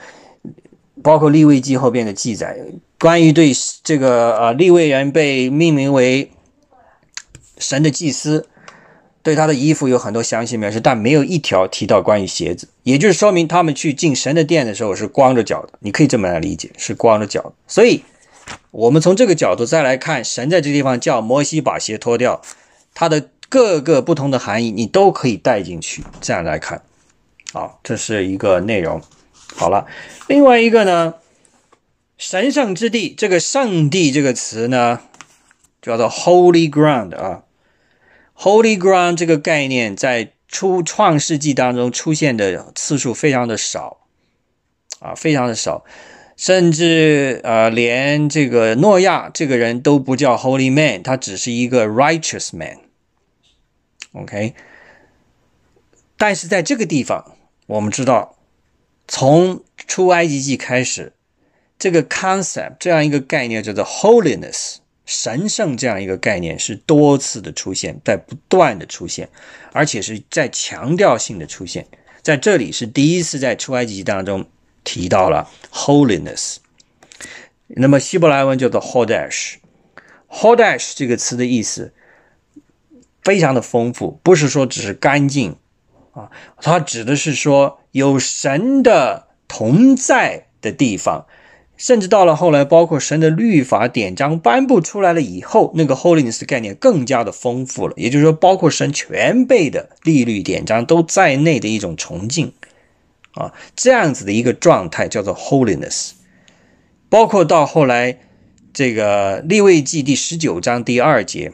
[1.02, 2.56] 包括立位记后边的记载，
[2.98, 6.30] 关于对这个啊立位人被命名为
[7.58, 8.48] 神的祭司。
[9.22, 15.70] 对他的衣服有很多详细描述，但没有一条提到关于鞋子，也就是说明他们去进神的殿的时候是光着脚的。
[15.78, 17.52] 你可以这么来理解，是光着脚的。
[17.66, 18.04] 所以，
[18.70, 22.42] 我们从这个角度再来看，神在这地方叫摩西把鞋脱掉，
[22.94, 26.04] 它的各个不同的含义你都可以带进去。
[26.20, 26.82] 这样来看，
[27.52, 29.00] 好，这是一个内容。
[29.54, 29.86] 好了，
[30.26, 31.14] 另外一个呢，
[32.18, 35.00] 神圣之地这个圣地这个词呢，
[35.80, 37.42] 叫做 Holy Ground 啊。
[38.36, 43.98] Holy ground 这个概念在出创世纪当中出现的次数非常的少，
[44.98, 45.84] 啊，非常的少，
[46.36, 52.78] 甚至呃，连这个诺亚这个人都不叫 Holy man，他只是一个 righteous man。
[54.12, 54.54] OK，
[56.16, 58.36] 但是在这个地方，我们知道，
[59.06, 61.12] 从出埃及记开始，
[61.78, 64.76] 这个 concept 这样一个概念叫做 holiness。
[65.06, 69.28] 神圣这样一个概念是多次的出现，在不断的出现，
[69.72, 71.86] 而且是在强调性的出现。
[72.22, 74.46] 在这里是第一次在出埃及记当中
[74.84, 76.58] 提到了 holiness。
[77.66, 81.92] 那么希伯来文叫做 hodash，hodash 这个词的意思
[83.22, 85.56] 非常的丰富，不是说只是干净
[86.12, 86.30] 啊，
[86.60, 91.26] 它指的是说有神的同在的地方。
[91.76, 97.94] 甚至到了后来，包括神的律法典章颁布出来了以后，那个 holiness 概念更加的丰富了。
[97.96, 102.52] 也就是说，包括神全备的律律典章都在内的一种崇敬
[103.34, 106.12] 啊，这样子的一个状态叫做 holiness。
[107.08, 108.18] 包括到后来
[108.72, 111.52] 这个立位记第十九章第二节，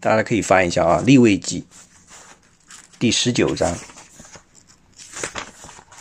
[0.00, 1.66] 大家可以翻一下啊，立位记
[2.98, 3.76] 第十九章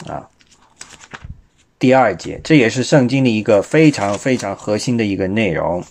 [0.08, 0.30] 啊。
[1.80, 5.84] 第二节，这也是圣经的一个非常非常核心的一个内容。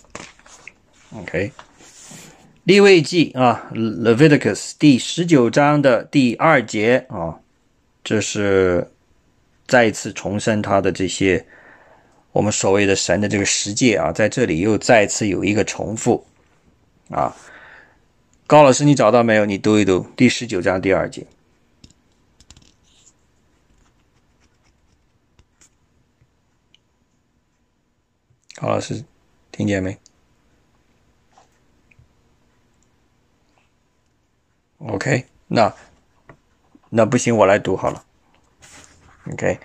[1.13, 1.51] OK，
[2.63, 7.40] 立位记啊，Leviticus 第十九章的第二节啊，
[8.03, 8.91] 这是
[9.67, 11.45] 再一次重申他的这些
[12.31, 16.25] 我们所谓的神的这个十诫啊，在这里又再次有一个重复
[17.09, 17.35] 啊。
[18.47, 19.45] 高老师，你找到没有？
[19.45, 21.25] 你读一读第十九章第二节。
[28.55, 29.03] 高老师，
[29.51, 29.97] 听见没
[34.79, 35.73] ？OK，那
[36.93, 38.03] 那不行，我来读好了。
[39.31, 39.59] OK，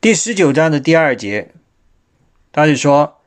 [0.00, 1.50] 第十九章的第二节，
[2.52, 3.18] 他就说：“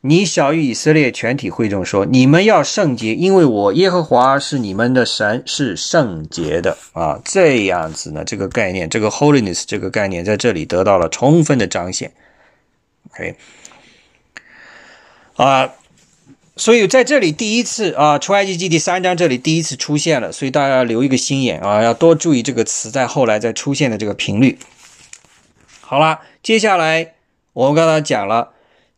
[0.00, 12.10] 你小于以色列全体会众说，你们要圣洁，因为我耶和华是你们的神，是圣洁的啊。”这样子呢，这个概念，这个 holiness 这个概念，在这里得到了充分的彰显。
[13.10, 13.36] OK。
[15.36, 15.70] 啊，
[16.54, 24.58] 所以在这里第一次啊，出埃及记第三章这里第一次出现了，所以大家要留一个心眼啊，要多注意这个词在后来再出现的这个频率。
[25.80, 27.14] 好了，接下来
[27.54, 28.50] 我们刚才讲了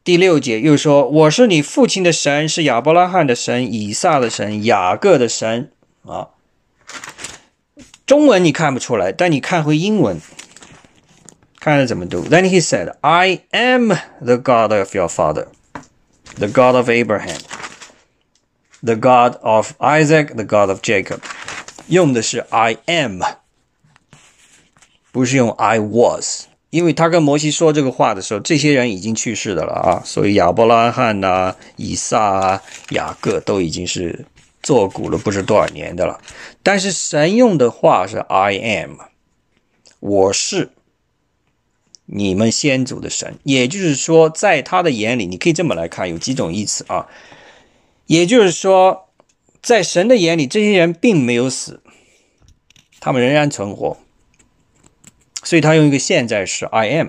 [0.02, 5.70] 第六节，又说我是你父亲的神，是亚伯拉罕的神，以撒的神，雅各的神
[6.04, 6.30] 啊。
[8.04, 10.20] 中文你看不出来，但你看回英文，
[11.60, 12.24] 看他怎么读。
[12.24, 15.46] Then he said, "I am the God of your father."
[16.36, 17.38] The God of Abraham,
[18.82, 21.20] the God of Isaac, the God of Jacob，
[21.86, 23.22] 用的是 I am，
[25.12, 34.26] 不是用 I was，因为他跟摩西说这个话的时候，这些人已经去世的了啊，所以亚伯拉罕呐、以撒啊、雅各都已经是
[34.60, 36.20] 作古了不知多少年的了。
[36.62, 38.96] 但是神用的话是 I am，
[40.00, 40.72] 我是。
[42.06, 47.06] 你们先祖的神，也就是说，在他的眼里，你可以这么来看，有几种意思啊。
[48.06, 49.08] 也就是说，
[49.62, 51.80] 在神的眼里，这些人并没有死，
[53.00, 53.96] 他们仍然存活。
[55.42, 57.08] 所以他用一个现在时 I am。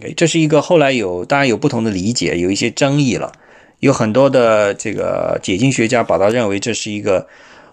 [0.00, 3.32] 哎，这是一个后来有当然有不同的理解，有一些争议了。
[3.78, 7.28] 有很多的这个解经学家把它认为这是一个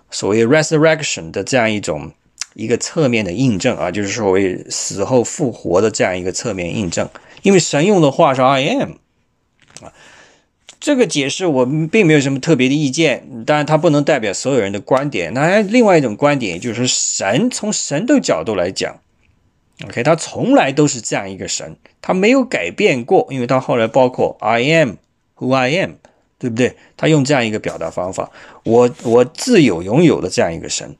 [0.10, 2.12] 所谓 resurrection 的这样一种
[2.54, 7.10] 一个侧面的印证啊，就是所谓死后复活的这样一个侧面印证。
[7.41, 8.91] 因为神用的话是 I am
[9.82, 9.93] 啊，
[10.80, 13.45] 这个解释我并没有什么特别的意见。
[13.45, 15.34] 当然，它不能代表所有人的观点。
[15.34, 19.00] 那另外一种观点就是神从神的角度来讲
[19.86, 24.95] ，OK，他从来都是这样一个神，他没有改变过，因为他后来包括 I am。
[25.41, 25.91] Who I am，
[26.38, 26.76] 对不对？
[26.97, 28.30] 他用这样一个表达方法，
[28.66, 30.97] 我我自有拥有的这样一个神，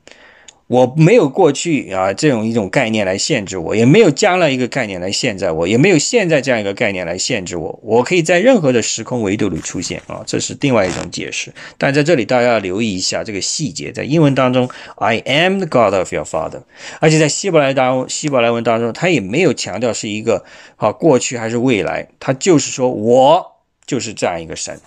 [0.70, 7.76] 我没有过去啊这种一种概念来限制我，也没有将来一个概念来限制我，也没有现在这样一个概念来限制我。
[7.82, 11.52] 我可以在任何的时空维度里出现啊，这是另外一种解释。
[11.76, 16.62] 但在这里大家要留意一下这个细节，在英文当中，I am the God of your father，
[17.00, 20.44] 而且在希伯来当希伯来文当中，他也没有强调是一个
[20.76, 23.50] 啊过去还是未来，他就是说我。
[23.86, 24.80] 就是这样一个神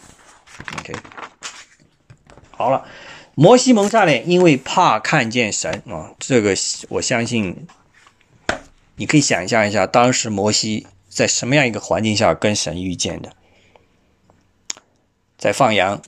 [0.79, 0.93] ，OK，
[2.51, 2.86] 好了，
[3.36, 6.55] 摩西蒙上脸，因为怕看见神啊，这个
[6.89, 7.67] 我相信，
[8.95, 13.34] 你可以想象一下，当时摩西在什么样一个环境下跟神遇见的，
[15.38, 16.01] 在放羊，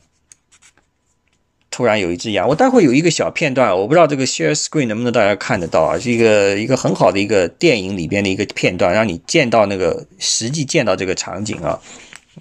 [1.71, 11.81] 突然有一只羊，我待会有一个小片段，我不知道这个 share screen 能不能大家看得到啊，是一个一个很好的一个电影里边的一个片段，让你见到那个实际见到这个场景啊。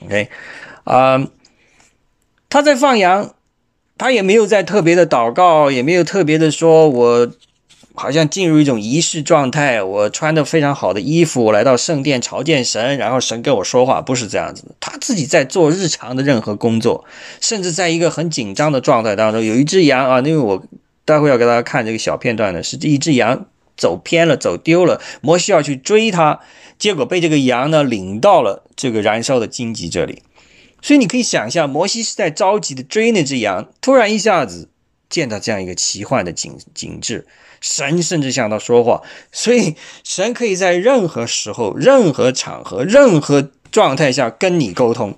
[0.04, 0.28] OK，
[0.84, 1.26] 啊，
[2.50, 3.34] 他在放羊，
[3.96, 7.30] 他也没有在特别的祷告，也没有特别的说，我
[7.94, 14.74] 好像进入一种仪式状态，我穿的非常好的衣服，我来到圣殿朝见神，然后神跟我说话，不是这样子的。
[14.80, 17.04] 他自己在做日常的任何工作，
[17.40, 20.64] 甚至在一个很紧张的状态当中，有一只羊啊，因为我
[21.04, 26.40] 待会要给大家看这个小片段呢，是一只羊走偏了，走丢了，摩西要去追它。
[26.76, 30.22] 结果被这个羊呢领到了这个燃烧的荆棘这里，
[30.84, 34.68] 所以你可以想象，摩西是在着急的追那只羊，突然一下子
[35.08, 37.26] 见到这样一个奇幻的景景致，
[37.62, 39.00] 神甚至向他说话，
[39.32, 45.16] 所以神可以在任何时候、任何场合、任何状态下跟你沟通，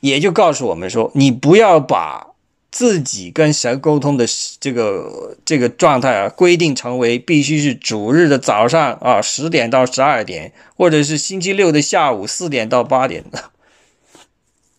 [0.00, 2.28] 也就告诉我们说，你不要把。
[2.72, 4.24] 自己跟神沟通的
[4.60, 13.24] 这个这个状态啊，规定成为必须是主日的早上啊，十点到十二点，或者是星期六的下午四点到八点，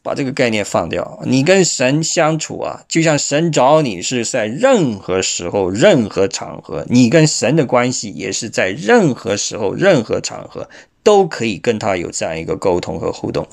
[0.04, 1.20] 把这个概念放掉。
[1.26, 10.70] 你跟神相处啊，就像神找你是在任何时候、任何场合，你跟神的关系也是在任何时候、任何场合
[11.04, 13.48] 都可以跟他有这样一个沟通和互动。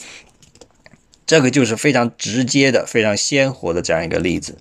[1.27, 4.57] 这个就是非常直接的、非常鲜活的这样一个例子，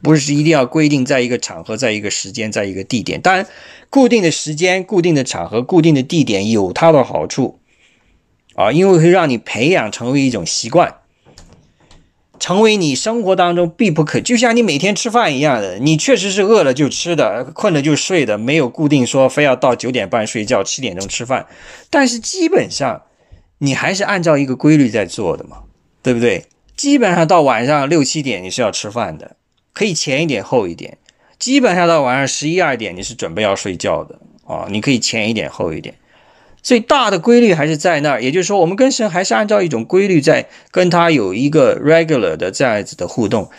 [0.00, 3.20] 不是一定要规定在一个场合、在一个时间、在一个地点。
[3.20, 3.44] 当然，
[3.90, 7.58] 固定的时间、固定的场合、固定的地点有它的好处
[8.58, 10.96] 啊，因为会让你培养成为一种习惯，
[12.40, 14.20] 成为你生活当中必不可。
[14.20, 21.46] 就像你每天吃饭一样的，你确实是饿了就吃的，困了就睡的，没有固定说非要到九点半睡觉、七点钟吃饭，
[21.88, 23.02] 但是基本上。
[23.60, 25.64] 你还是按照一个规律在做的嘛，
[26.00, 26.44] 对不对？
[26.76, 29.34] 基本上到晚上六七点你是要吃饭的，
[29.72, 30.96] 可以前一点后一点。
[31.40, 35.96] 基本上到晚上十一二点你是准备要睡觉的啊，你可以前一点后一点。
[36.62, 43.50] 所以大的规律还是在那儿，也就是说，我们跟神还是按照一种规律在跟他有一个 regular 的这样子的互动，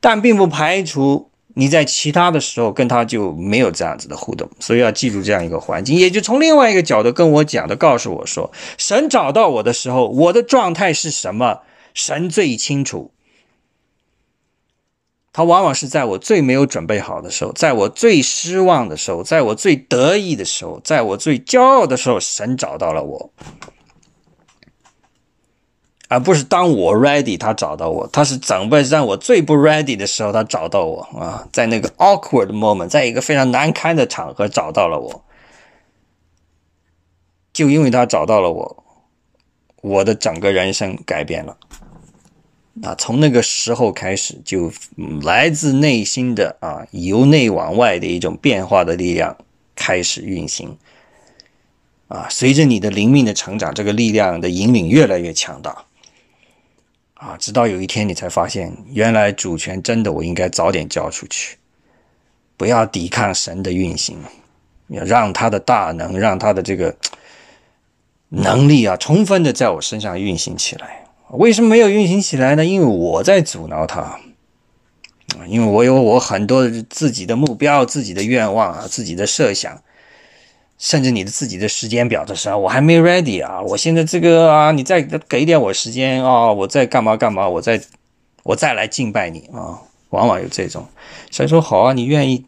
[0.00, 1.28] 但并不排除。
[1.54, 11.58] 你在其他的时候跟他就没有这样子的互动，所以要记住这样一个环境，也就从另外一个角度跟我讲的，告诉我说，神找到我的时候，我的状态是什么，
[11.92, 13.10] 神最清楚。
[15.32, 23.30] 他往往是在我最没有准备好的时候，在我最失望的时候，在我最得意的时候，在我最骄傲的时候，神找到了我。
[26.08, 35.24] 而不是当我 ready，他找到我，他是准备让我最不 ready 的时候，他找到我啊，在那个 awkward moment，在一个非常难堪的场合找到了我，
[37.54, 38.84] 就因为他找到了我，
[39.80, 41.56] 我的整个人生改变了。
[42.80, 44.72] 啊，从那个时候开始，就
[45.22, 49.36] 来自内心的啊，由内往外的一种变化的力量
[49.76, 50.78] 开始运行。
[52.08, 55.84] 啊，随着你的灵命的成长，这个力量的引领越来越强大。
[57.14, 61.58] 啊，直到有一天你才发现，原来主权真的我应该早点交出去，
[62.56, 64.18] 不要抵抗神的运行，
[64.88, 66.96] 要让他的大能，让他的这个
[68.30, 71.01] 能力啊，充分的在我身上运行起来。
[71.32, 72.64] 为什么没有运行起来呢？
[72.64, 74.18] 因为我在阻挠他。
[75.48, 79.82] 因为我有我很多自己的目标、自己的愿望啊、自己的设想，
[80.78, 83.62] 甚至你的自己的时间表的时候，我还没 ready 啊！
[83.62, 87.80] 我现在这个啊，你再给点我时间啊，我再干嘛干嘛，我再
[88.42, 89.80] 我再来敬拜你啊！
[90.10, 90.86] 往往有这种，
[91.30, 92.44] 所以说好啊，你愿意，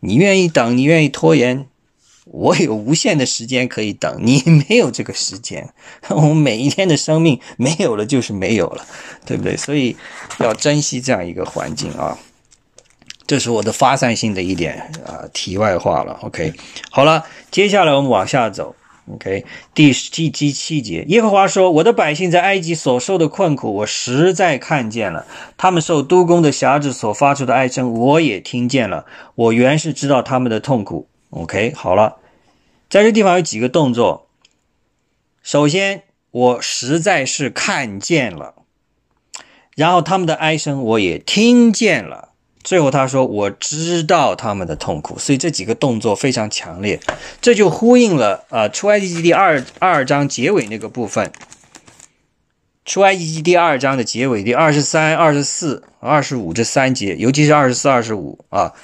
[0.00, 1.66] 你愿意等，你愿意拖延。
[2.24, 5.68] 我有无限的时间可以等，你没有这个时间。
[6.10, 8.86] 我们每一天的生命没有了就是没有了，
[9.26, 9.56] 对不对？
[9.56, 9.96] 所以
[10.38, 12.16] 要珍惜这样一个环境啊。
[13.26, 16.18] 这是我的发散性的一点啊，题外话了。
[16.22, 16.52] OK，
[16.90, 18.74] 好了，接下来我们往下走。
[19.12, 19.44] OK，
[19.74, 29.06] 第第第七节，耶和华说：“我的百姓在埃及所受的困苦，我实在看见了；他们受督工的辖制所发出的哀声，我也听见了。
[29.34, 31.08] 我原是知道他们的痛苦。
[31.32, 32.18] ”OK，好了。
[32.90, 34.28] 在这地方有几个动作。
[35.42, 38.54] 首先，我实在是看见了，
[39.74, 42.28] 然后他们的哀声我也听见了，
[42.62, 45.18] 最后他说我知道他们的痛苦。
[45.18, 47.00] 所以这几个动作非常强烈，
[47.40, 51.32] 这就呼应了啊出埃及记第二二章结尾那个部分。
[52.84, 58.74] 出埃及记第二章的结尾第二十三、二十四、二十五这三节，尤其是二十四、二十五啊。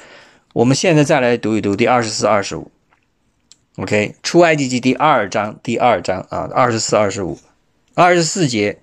[0.58, 2.72] 我们现在再来读一读第二十四、二十五。
[3.76, 7.38] OK，出埃及记第二章第二章啊，二十四、二十五、
[7.94, 8.80] 二十四节，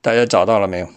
[0.00, 0.88] 大家找到了没有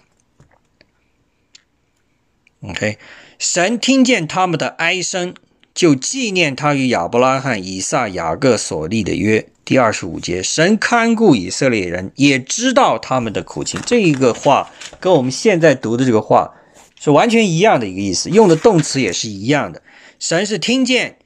[2.68, 2.97] ？OK，
[3.38, 5.36] 神听见他们的哀声，
[5.76, 9.47] 就纪念他与亚伯拉罕、以撒、雅各所立的约。
[9.64, 13.80] 第二十五节，神看顾以色列人，也知道他们的苦情。
[13.86, 16.56] 这一个话跟我们现在读的这个话
[17.04, 19.82] 是完全一样的一个意思，用的动词也是一样的。
[20.20, 21.18] 神是听见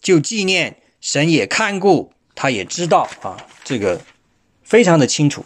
[0.00, 0.78] 就纪念。
[0.98, 4.00] 神也看顾，他也知道啊，这个
[4.64, 5.44] 非常的清楚。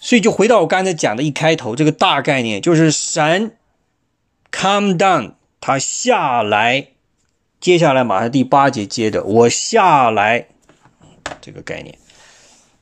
[0.00, 3.58] 所以就回到我刚才讲的一开头这个大概念，就是神
[4.50, 6.88] come down，他下来，
[7.60, 10.46] 接下来马上第八节接着我下来
[11.42, 11.98] 这个概念。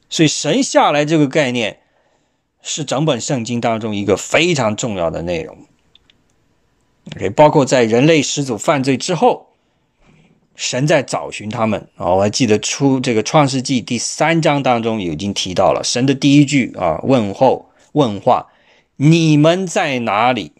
[0.08, 1.80] 所以神下来这个概念
[2.62, 5.58] 是整本圣经当中一个非常重要的内容。
[7.14, 9.48] OK，包括在人类始祖犯罪之后。
[10.54, 12.12] 神在找寻他们啊！
[12.12, 18.48] 我还记得出这个创世纪第三章当中已经提到了神的第一句啊问候问话
[18.96, 20.52] ：“你们在哪里？”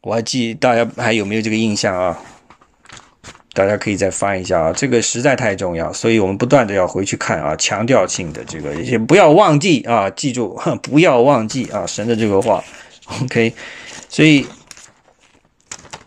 [0.00, 2.22] 我还记大家还有没有这个印象啊？
[3.52, 12.62] 大家可以再翻一下啊，这个实在太重要，所以我们不断的要回去看啊，强调性的这个也不要忘记啊，记住不要忘记啊，神的这个话
[13.22, 13.54] ，OK，
[14.08, 14.46] 所以。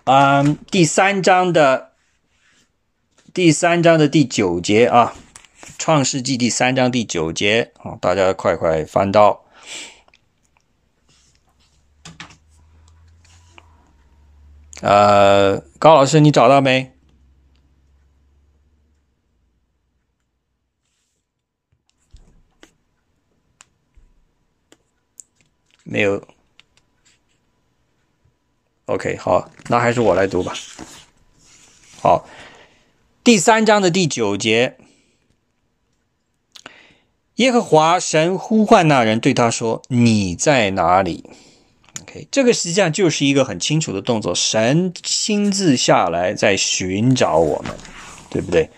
[0.07, 1.93] 嗯，第三章的
[3.33, 5.15] 第三章的第九节啊，
[5.79, 9.45] 《创世纪》第三章第九节啊，大家快快翻到。
[14.81, 16.94] 呃，高老师，你找到没？
[25.85, 26.27] 没有。
[28.87, 30.53] OK，好，那还是我来读吧。
[32.01, 32.27] 好，
[33.23, 34.77] 第三章的第九节，
[37.35, 41.23] 耶和华神呼唤那人，对他说：“你在哪里
[42.01, 47.75] ？”OK，这个实际上就是一个很清楚的动作，神亲自下来在寻找我们，
[48.29, 48.69] 对不对？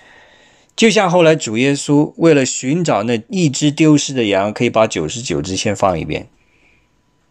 [0.76, 6.30] 就像后来主耶稣为了寻找那一只丢失的羊，可以把九十九只先放一边。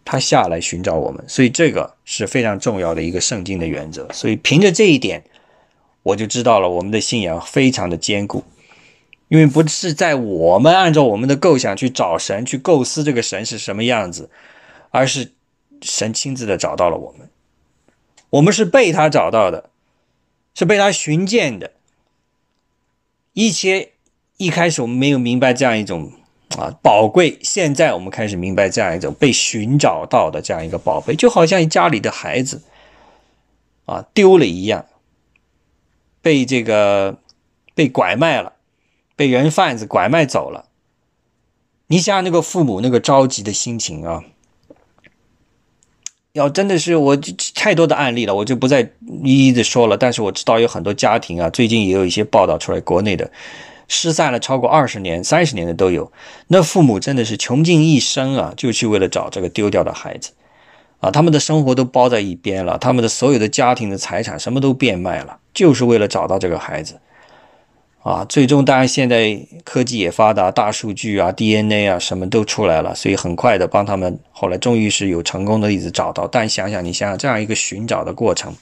[0.08, 4.08] 他下来寻找我们，所以这个是非常重要的一个圣经的原则。
[4.12, 5.24] 所以凭着这一点，
[6.04, 8.44] 我就知道了我们的信仰非常的坚固，
[9.26, 14.30] 因为不是在我们按照我们的构想去找神，去构思这个神是什么样子，
[14.92, 15.32] 而是
[15.82, 17.28] 神亲自的找到了我们，
[18.30, 19.70] 我们是被他找到的，
[20.54, 21.72] 是被他寻见的。
[23.32, 23.90] 一切
[24.36, 26.12] 一开始我们没有明白这样一种。
[26.56, 27.38] 啊，宝贵！
[27.42, 32.62] 现在我们开始明白这样一种被寻找到的这样一个宝贝，就好像家里的孩子
[33.84, 34.86] 啊丢了一样，
[36.22, 37.18] 被这个
[37.74, 38.54] 被拐卖了，
[39.16, 40.66] 被人贩子拐卖走了。
[41.88, 44.24] 你想想那个父母那个着急的心情啊！
[46.32, 47.18] 要真的是我
[47.54, 48.92] 太多的案例了，我就不再
[49.24, 49.96] 一一的说了。
[49.96, 53.30] 但是我知道有很多家庭啊，最近也有一些报道出来，国内的。
[53.88, 56.10] 失散了超过二十年、三十年的都有，
[56.48, 60.32] 那父母真的是穷尽一生啊，就去为了找这个丢掉的孩子，
[61.00, 66.98] 啊，他们的生活都包在一边了，他们的所有的家庭的财产什么都变卖了，就是为了找到这个孩子，
[68.02, 76.26] 啊，最终当然现在科技也发达，大数据啊、DNA 啊什么都出来了，所以很快的帮他们后来终于是有成功的例子找到。
[76.26, 78.54] 但想想你想想这样一个寻找的过程，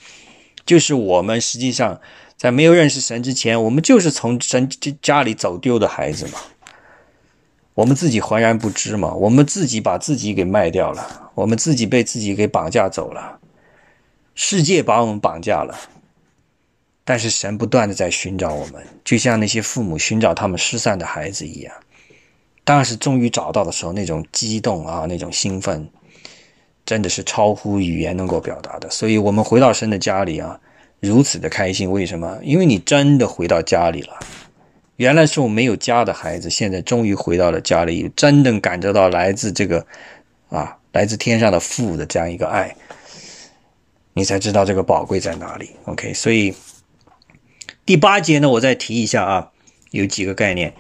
[0.67, 2.01] 就是我们实际上
[2.37, 4.69] 在没有认识神之前，我们就是从神
[5.01, 6.39] 家里走丢的孩子嘛，
[7.75, 13.39] 我们自己浑然不知嘛，我们自己把自己给卖掉了，我们自己被自己给绑架走了，
[14.35, 15.75] 世界把我们绑架了。
[17.07, 21.75] 但是神不断的在寻找我们，就像那些父母寻找他们失散的孩子一样。
[22.65, 25.87] 当时终于找到的时候，那种激动啊，那种兴奋，
[26.87, 28.89] 真的是超乎语言能够表达的。
[28.89, 30.59] 所以，我们回到神的家里啊，
[31.05, 31.91] 如此的开心。
[31.91, 32.39] 为什么？
[32.43, 34.19] 因为你真的回到家里了。
[34.97, 39.87] 原来是我没有家的孩子，现在终于回到了家里，真正感受到来自这个
[40.49, 42.75] 啊，来自天上的父的这样一个爱，
[44.15, 45.71] 你才知道这个宝贵在哪里。
[45.85, 46.55] OK，所以。
[47.87, 49.51] 第八节呢，我再提一下啊，
[49.91, 50.73] 有几个概念。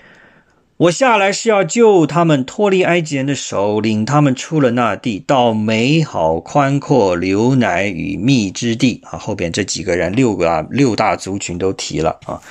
[0.85, 9.19] 我下来是要救他们脱离埃及人的手，领他们出了那地，到美好宽阔、流奶与蜜之地啊。
[9.19, 12.43] 后边这几个人，六个啊，六大族群都提了啊。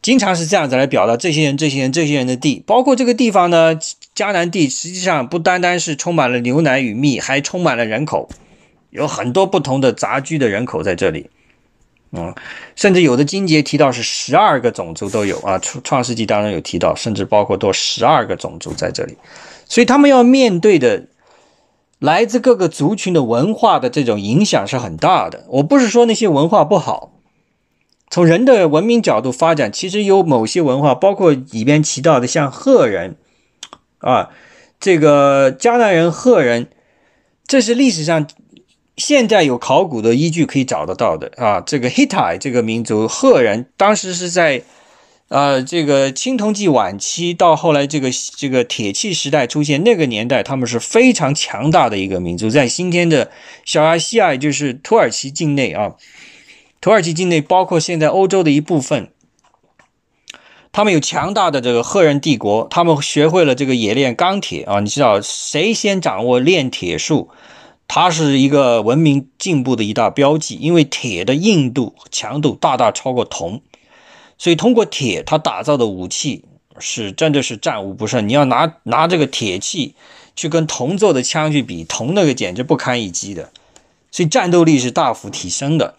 [0.00, 3.78] 经常是这样子来表达这些人、这些人、这些人的地，包括这个地方呢，
[4.16, 8.30] 迦南地实际上不单单是充满了牛奶与蜜，还充满了人口，
[8.88, 11.28] 有很多不同的杂居的人口在这里。
[12.12, 12.34] 嗯，
[12.74, 19.16] 甚至有的经节提到是十二个种族都有啊，创创世纪当中有提到，甚至包括多十二个种族在这里，
[19.64, 21.06] 所以他们要面对的
[22.00, 25.44] 来自各个族群的文化的这种影响是很大的。
[25.50, 27.12] 我不是说那些文化不好，
[28.10, 33.14] 从人的文明角度发展，其实有某些文化，包括里边提到的像赫人
[33.98, 34.30] 啊，
[34.80, 36.66] 这个迦南人、赫人，
[37.46, 38.26] 这是历史上。
[38.96, 44.62] 现在有考古的依据可以找得到的啊，这个 Hittai 这个民族赫人，当时是在，
[45.28, 53.30] 呃，这个青铜器晚期到后来这个这个铁器时代出现那个年代，他们是非常强大的一个民族，在今天的
[53.64, 55.94] 小亚细亚，就是土耳其境内啊，
[56.80, 59.10] 土耳其境内包括现在欧洲的一部分，
[60.72, 67.30] 他们有强大的这个赫人帝国，他们学会了这个冶炼钢铁啊，你知道谁先掌握炼铁术？
[67.92, 73.62] 它是一个文明进步的一大标记，因为铁的硬度、强度大大超过铜，
[74.38, 76.44] 所以通过铁，它打造的武器
[76.78, 78.28] 是真的是战无不胜。
[78.28, 79.96] 你要拿拿这个铁器
[80.36, 83.50] 去跟铜做的枪去比，铜那个简直不堪一击的，
[84.12, 85.96] 所以战斗力是大幅提升的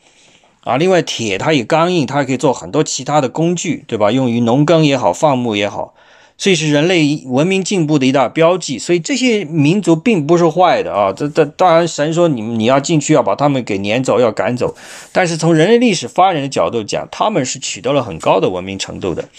[0.61, 0.77] 啊。
[0.77, 4.11] 另外，铁它也刚硬，它还可以做很多其他的工具，对吧？
[4.11, 5.93] 用于农耕也好，放牧也好。
[6.41, 11.13] 所以是人类文明进步的一大标记，所以这些民族并不是坏的啊。
[11.13, 14.75] 这这当然，神说你你要进去要把他们给撵走，要赶走。
[15.11, 19.29] 但是从人类历史发展的角度讲，他们是取得了很高的文明程度的。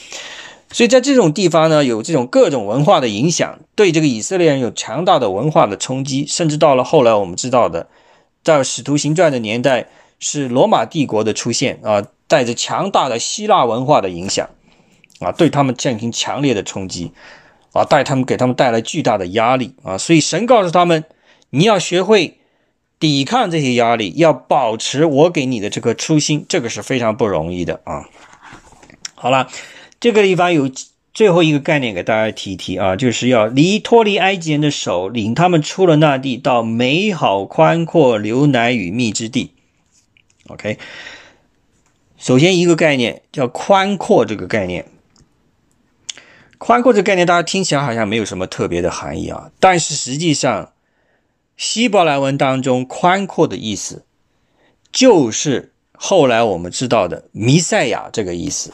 [0.71, 7.89] 所以在这种地方呢，有这种各种文化的影响，对这个以色列人有强大的文化的冲击，甚至到了后来我们知道的，
[8.45, 9.89] 在使徒行传的年代，
[10.21, 14.49] 是罗马帝国的出现啊，带着强大的希腊文化的影响。
[15.23, 17.13] 啊，对他们进行强烈的冲击，
[17.73, 21.05] 啊，带他们给他们带来巨大的压力啊，所以神告诉他们，
[21.51, 22.39] 你要学会
[22.99, 28.09] 抵抗这些压力，要保持我给你的这颗初心，这个是非常不容易的啊。
[29.15, 29.49] 好了，
[30.01, 30.71] 这个地方有
[31.15, 39.53] 最后一个概念给大家提一提啊，就是要离脱离埃及人的手，领他们出了那地，到美好宽阔、流奶与蜜之地。
[40.49, 40.79] OK，
[42.17, 44.87] 首先一个概念叫宽阔，这个概念。
[46.65, 49.51] 宽阔这个概念，大家听起来好像没有什么特别的含义啊。
[49.59, 50.71] 但是实际上，
[51.57, 54.05] 希伯来文当中“宽阔”的意思，
[54.93, 58.73] 就是后来我们知道的弥赛亚这个意思。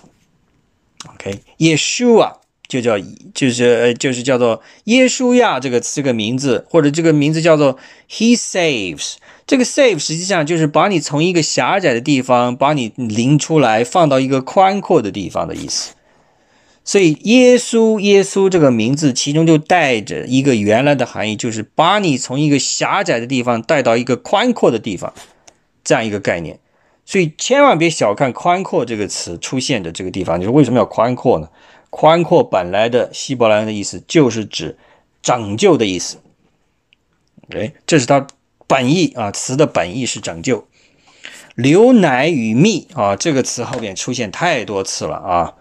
[1.14, 2.34] OK，Yeshua，
[2.68, 2.98] 就叫
[3.32, 7.78] 就是就是叫做耶稣亚这个这个名字，或者这个名字叫做
[8.10, 9.14] He saves。
[9.46, 15.94] 这个 save 实际上就是把你从一个狭窄的地方把你领出来，放到一个宽阔的地方的意思。
[16.88, 25.12] 所以，耶稣，耶稣这个名字，其中就带着一个原来的含义，就是把你从一个狭窄的地方带到一个宽阔的地方，
[25.84, 26.58] 这样一个概念。
[27.04, 30.40] 所以，千万别小看“宽阔”这个词出现的这个地方。
[30.40, 31.50] 就是为什么要宽阔呢？
[31.90, 34.78] 宽阔本来的希伯来的意思就是指
[35.20, 36.16] 拯救的意思。
[37.50, 38.26] 哎，这是它
[38.66, 40.66] 本意啊，词的本意是拯救。
[41.56, 45.54] 牛奶与蜜啊，这个词后面出现太多次了啊。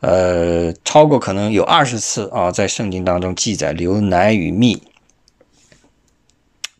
[0.00, 4.82] 呃，超过可能有二十次啊，在圣经当中记载流奶与蜜，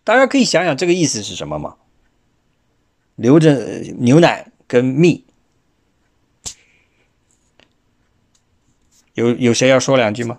[0.04, 1.76] 大家可以想想这个意思是什么吗？
[3.16, 5.24] 流着牛奶跟蜜，
[9.14, 10.38] 有有谁要说两句吗？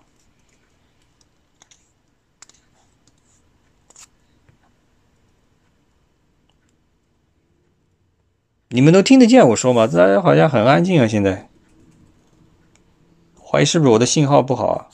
[8.70, 9.86] 你们都听得见我说吗？
[9.86, 11.49] 大家好像很安静啊，现在
[13.52, 14.86] 怀疑是不是我的信号不好啊？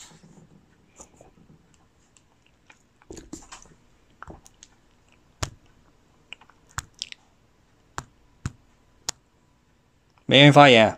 [10.25, 10.97] 没人发言，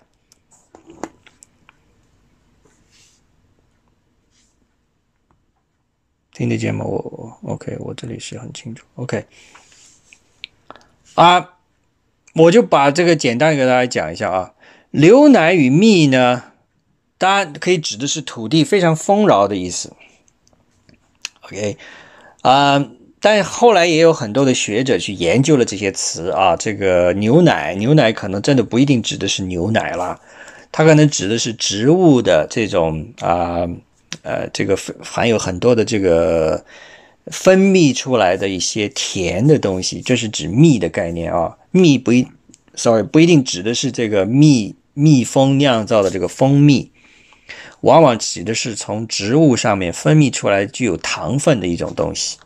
[6.32, 6.86] 听得见吗？
[6.86, 6.98] 我
[7.42, 8.86] 我 OK，我这里是很清楚。
[8.96, 9.26] OK，
[11.16, 11.56] 啊。
[12.36, 14.54] 我就把这个简单给大家讲一下啊，
[14.92, 16.52] 牛奶与蜜呢，
[17.18, 19.94] 当然可以指的是土地非常丰饶的意思。
[21.42, 21.78] OK，
[22.42, 22.88] 啊，
[23.20, 30.20] 但后来也有很多的学者去研究了这些词啊，这个牛奶，牛奶可能真的不一定指的是牛奶啦，
[30.72, 33.68] 它可能指的是植物的这种啊，
[34.24, 36.66] 呃，这个含有很多的这个
[37.28, 41.58] 分泌出来的一些甜的东西，这是指蜜的概念啊。
[41.72, 42.28] 蜜不一
[42.76, 46.92] ，sorry，不一定指的是这个蜜蜜蜂酿造的这个蜂蜜，
[47.82, 52.38] 往往指的是从植物上面分泌出来具有糖分的一种东西，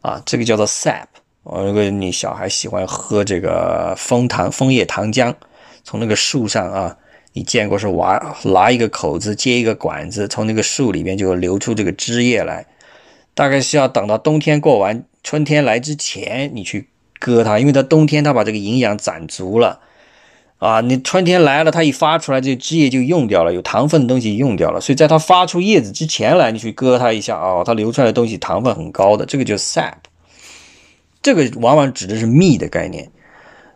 [0.00, 1.06] 啊，这个叫做 sap。
[1.42, 5.34] 如果你小孩喜欢喝这个枫糖、枫叶糖浆，
[5.82, 6.96] 从那个树上啊，
[7.32, 12.66] 你见过是挖拿一个口子接一个管子，从那个树里面就流出这个汁液来，
[13.34, 16.88] 大概是要等到冬天过完，春天来之前，你去。
[17.24, 19.78] 割它，因为它冬天它把这个营养攒足了，
[20.62, 29.94] 啊，你春天来了，它一发出来，这枝叶就用掉了，有糖分的东西用掉了，所以在它发出叶子之前来，你去割它一下啊，它流出来的东西糖分很高的，这个叫 sap，
[31.20, 33.10] 这个往往指的是蜜的概念。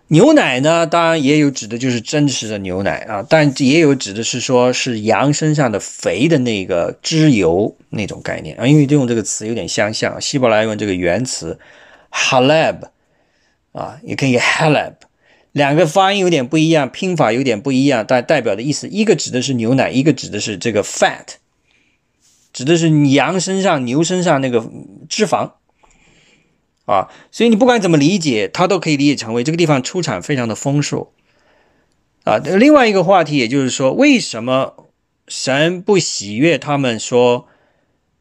[0.07, 11.59] 牛奶呢，当然也有指的就是真实的牛奶啊，但也有指的是说是羊身上的肥的那个脂油那种概念啊，因为用这个词有点相像，希伯来文这个原词
[12.13, 12.77] halab。
[13.73, 14.95] 啊，也可以 halab，
[15.57, 21.37] 两个发音有点不一样，拼法有点不一样，但代表的意思，一个指的是牛奶，一个指的是这个 fat，
[22.53, 24.71] 指的是羊身上、牛身上那个
[25.09, 25.53] 脂肪。
[26.85, 31.15] 啊，所以你不管怎么理解，它都可以理解成为这个地方出产非常的丰硕。
[32.25, 34.91] 啊，另外一个话题，也就是说，为什么
[35.27, 37.49] 神不喜悦他们说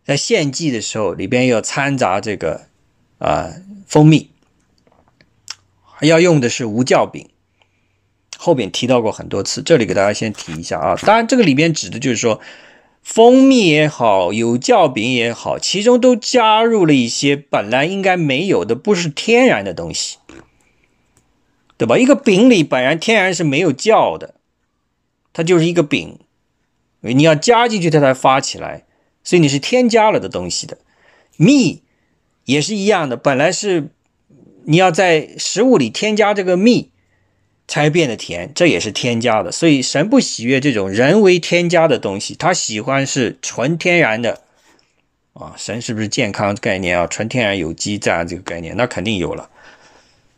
[0.05, 2.67] 在献祭的时候里边要掺杂这个
[3.17, 3.49] 啊
[3.85, 4.29] 蜂蜜？
[6.01, 7.29] 要用的是无酵饼，
[8.37, 10.95] 后边提到过很多次，这里给大家先提一下啊。
[10.97, 12.41] 当然，这个里边指的就是说，
[13.01, 20.17] 蜂蜜也好，有酵饼也好，其中都加入了一些本来应该没有的、不是天然的东西，
[21.77, 21.97] 对吧？
[21.97, 24.35] 一个饼里本来天然是没有酵的，
[25.31, 26.19] 它就是一个饼，
[26.99, 28.83] 你要加进去它才发起来，
[29.23, 30.77] 所以你是添加了的东西的。
[31.37, 31.83] 蜜
[32.43, 33.91] 也是一样的，本来是。
[34.67, 36.91] 你要在食物里添加这个蜜，
[37.67, 39.51] 才变得甜，这也是添加的。
[39.51, 44.41] 所以神不喜悦这种人为添加的东西，他喜欢是纯天然的。
[45.33, 47.05] 啊，神是不是健康概念啊？
[47.05, 49.49] 纯天然有机这样这个概念，那肯定有了。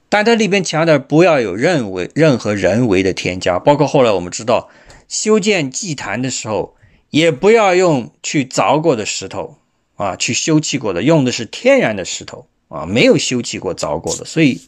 [0.10, 4.70] 但它里边强调不要有任为任何人为的添加，包括后来我们知道
[5.08, 6.76] 修建祭坛的时候，
[7.12, 9.58] 也不要用去凿过的石头
[9.98, 12.48] 啊，去修砌过的，用的是天然的石头。
[12.68, 14.62] 啊，没有修葺过、凿过的，所以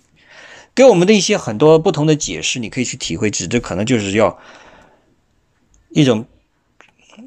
[0.73, 3.29] 给我们的一些很多不同的解释，你可以去体会。
[3.29, 4.39] 指这可能就是要
[5.89, 6.25] 一种，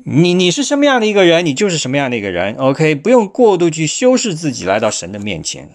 [0.05, 2.55] 你你是什么样的一个人，你就是什么样的一个人。
[2.55, 5.71] OK，不用过度去修饰自己来到神的面前。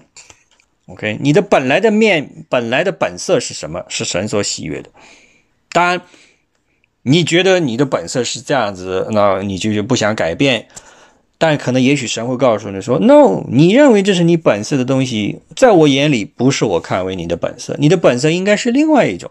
[0.87, 3.85] OK，你的本来的面、本来的本色是什么？
[3.89, 4.89] 是神所喜悦的。
[5.71, 6.01] 当然，
[7.03, 10.69] 你觉得你的本色是这样子，那你就是不想改变。
[11.39, 19.29] 但可能也许神会告诉你说：“No，你认为这是你本色的东西，在我眼里不是我看为你的本色，你的本色应该是另外一种。”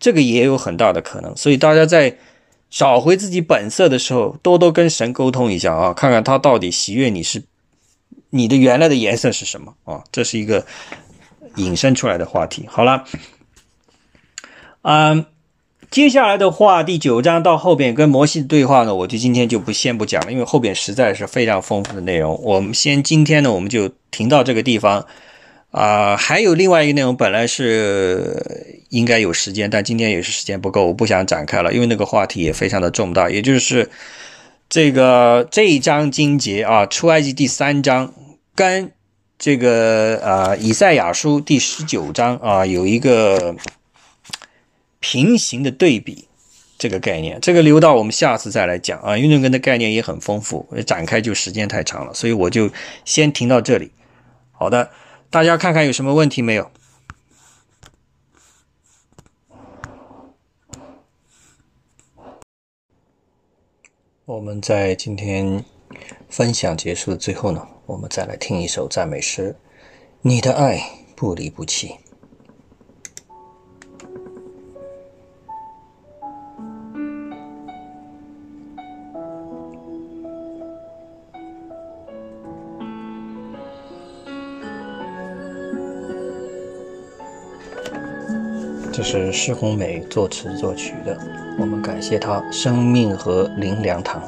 [0.00, 1.36] 这个也有很大的可能。
[1.36, 2.16] 所以大家在
[2.70, 7.42] 找回自己本色的时候，多多跟神沟通一下啊，看看他到底喜悦你是
[8.30, 10.02] 你的原来的颜色是什么啊？
[10.10, 10.64] 这是一个
[11.56, 12.64] 引申出来的话题。
[12.68, 13.04] 好了，
[14.82, 15.26] 嗯。
[15.94, 22.36] 接下来的话，第九章到后边跟摩西的对话呢，我就今天就不先不讲了，因为后边实在是非常丰富的内容。
[22.42, 25.06] 我们先今天呢，我们就停到这个地方
[25.70, 26.16] 啊。
[26.16, 33.88] 还有另外一个内容，本来是应该有时间，但今天也是时间不够，我不想展开了，因为那个话题也非常的重大，也就是
[34.68, 38.12] 这个这一章经节啊，出埃及第三章
[38.56, 38.90] 跟
[39.38, 43.54] 这个啊以赛亚书第十九章啊有一个。
[45.06, 46.28] 平行的对比，
[46.78, 49.18] 这个概念，这个留到我们下次再来讲啊。
[49.18, 52.70] 运动根的概念也很丰富，展开就时间太长了，所以我就
[53.04, 53.92] 先停到这里。
[54.50, 54.90] 好的，
[55.28, 56.70] 大家看看有什么问题没有？
[64.24, 65.62] 我们在今天
[66.30, 69.54] 分享结束的最后呢，我们再来听一首赞美诗：
[70.22, 70.80] 你的爱
[71.14, 71.96] 不离不弃。
[88.96, 91.18] 这是施红美作词作曲的，
[91.58, 94.22] 我们感谢他生命和灵粮堂。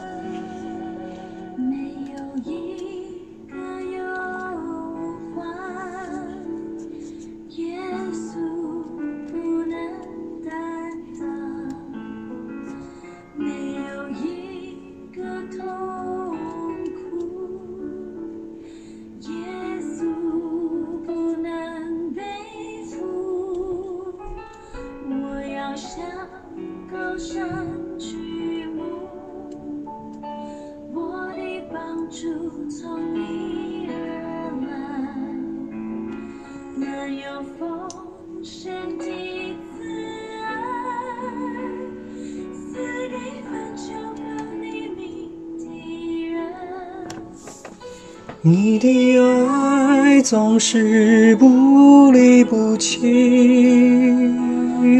[50.37, 52.99] 总是不离不弃，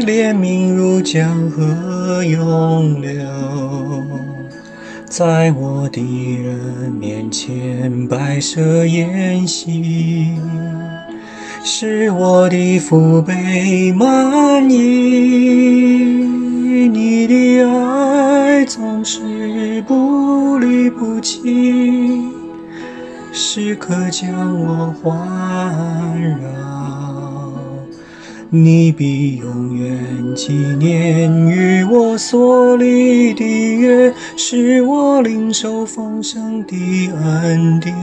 [0.03, 3.11] 怜悯如江河涌流，
[5.05, 6.01] 在我的
[6.43, 10.31] 人面前摆设筵席，
[11.63, 14.79] 使我的父辈满意。
[16.89, 22.36] 你的爱总是不离不弃。
[23.39, 25.15] 时刻将我环
[26.41, 27.53] 绕，
[28.49, 36.75] 你必永远纪念与我所立的约，是我领受丰盛的
[37.13, 37.93] 恩典。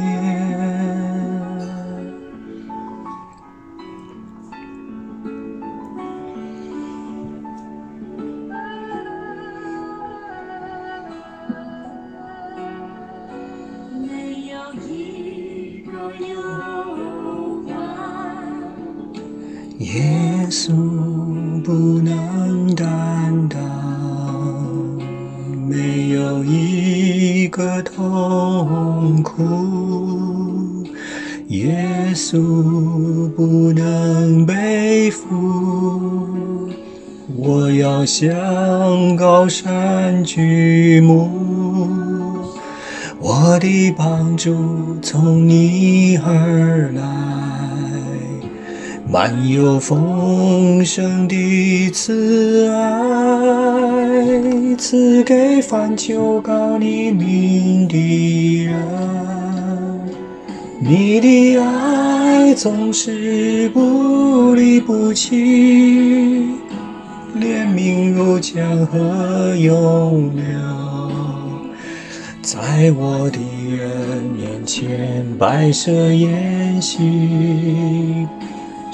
[19.94, 20.02] 耶
[20.50, 20.72] 稣
[21.62, 23.60] 不能担当
[25.68, 30.84] 没有一个痛苦
[31.46, 35.28] 耶稣不能背负。
[37.36, 41.30] 我要向高山举目。
[43.20, 47.63] 我的帮助从你而来。
[49.14, 58.74] 满有丰盛的慈爱，赐给凡求告你名的人。
[60.80, 66.48] 你的爱总是不离不弃。
[67.36, 70.42] 怜悯如江河永流，
[72.42, 73.38] 在我的
[73.76, 78.26] 人面前摆设筵席，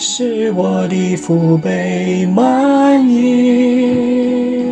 [0.03, 4.65] 使我的父辈满意。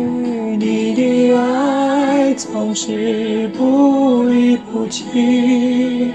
[0.57, 6.07] 你的爱总是不离不弃，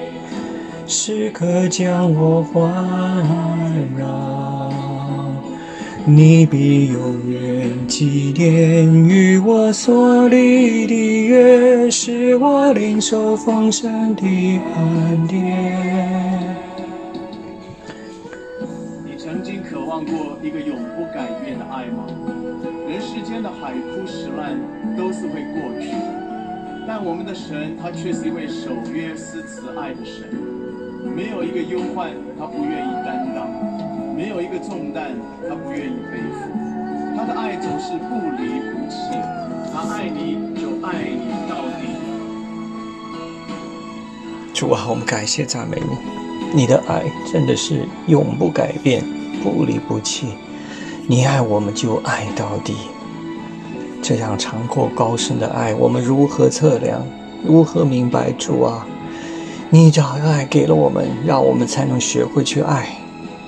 [0.89, 2.69] 时刻将我环
[3.97, 4.73] 绕。
[6.05, 10.95] 你必永远纪念与我所立的
[11.28, 16.64] 约，使我领受丰盛的恩典。
[20.05, 22.07] 过一个永不改变的爱吗？
[22.89, 24.57] 人世间的海枯石烂
[24.97, 25.91] 都是会过去，
[26.87, 30.29] 但我们的神他却是一位守约施慈爱的神，
[31.15, 33.49] 没有一个忧患他不愿意担当。
[34.15, 35.11] 没有一个重担，
[35.49, 36.49] 他不愿意背负。
[37.17, 39.11] 他的爱总是不离不弃，
[39.73, 41.89] 他爱你就爱你到底。
[44.53, 47.03] 主啊，我们感谢赞美你，你的爱
[47.33, 49.03] 真的是永不改变，
[49.43, 50.28] 不离不弃。
[51.06, 52.74] 你爱我们就爱到底，
[54.02, 57.05] 这样长阔高深的爱，我们如何测量？
[57.47, 58.32] 如何明白？
[58.32, 58.86] 主啊，
[59.69, 62.97] 你这爱给了我们，让我们才能学会去爱。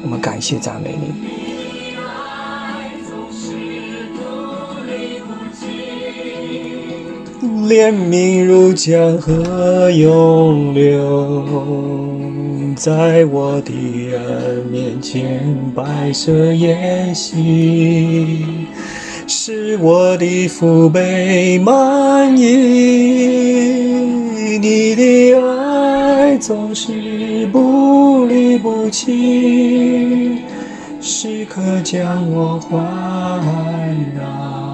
[0.03, 1.15] 我们感谢赞美你。
[7.69, 11.45] 怜悯如江河涌流，
[12.77, 18.45] 在我的人面前摆设筵席，
[19.27, 22.45] 使我的父辈满意。
[24.59, 30.41] 你的爱总是不离不弃，
[31.01, 34.66] 时刻将我环绕。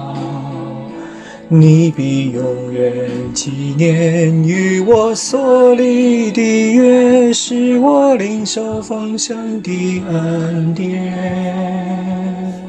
[1.59, 2.91] 你必永远
[3.33, 12.62] 纪念与我所立的约，是我领受方向的恩典。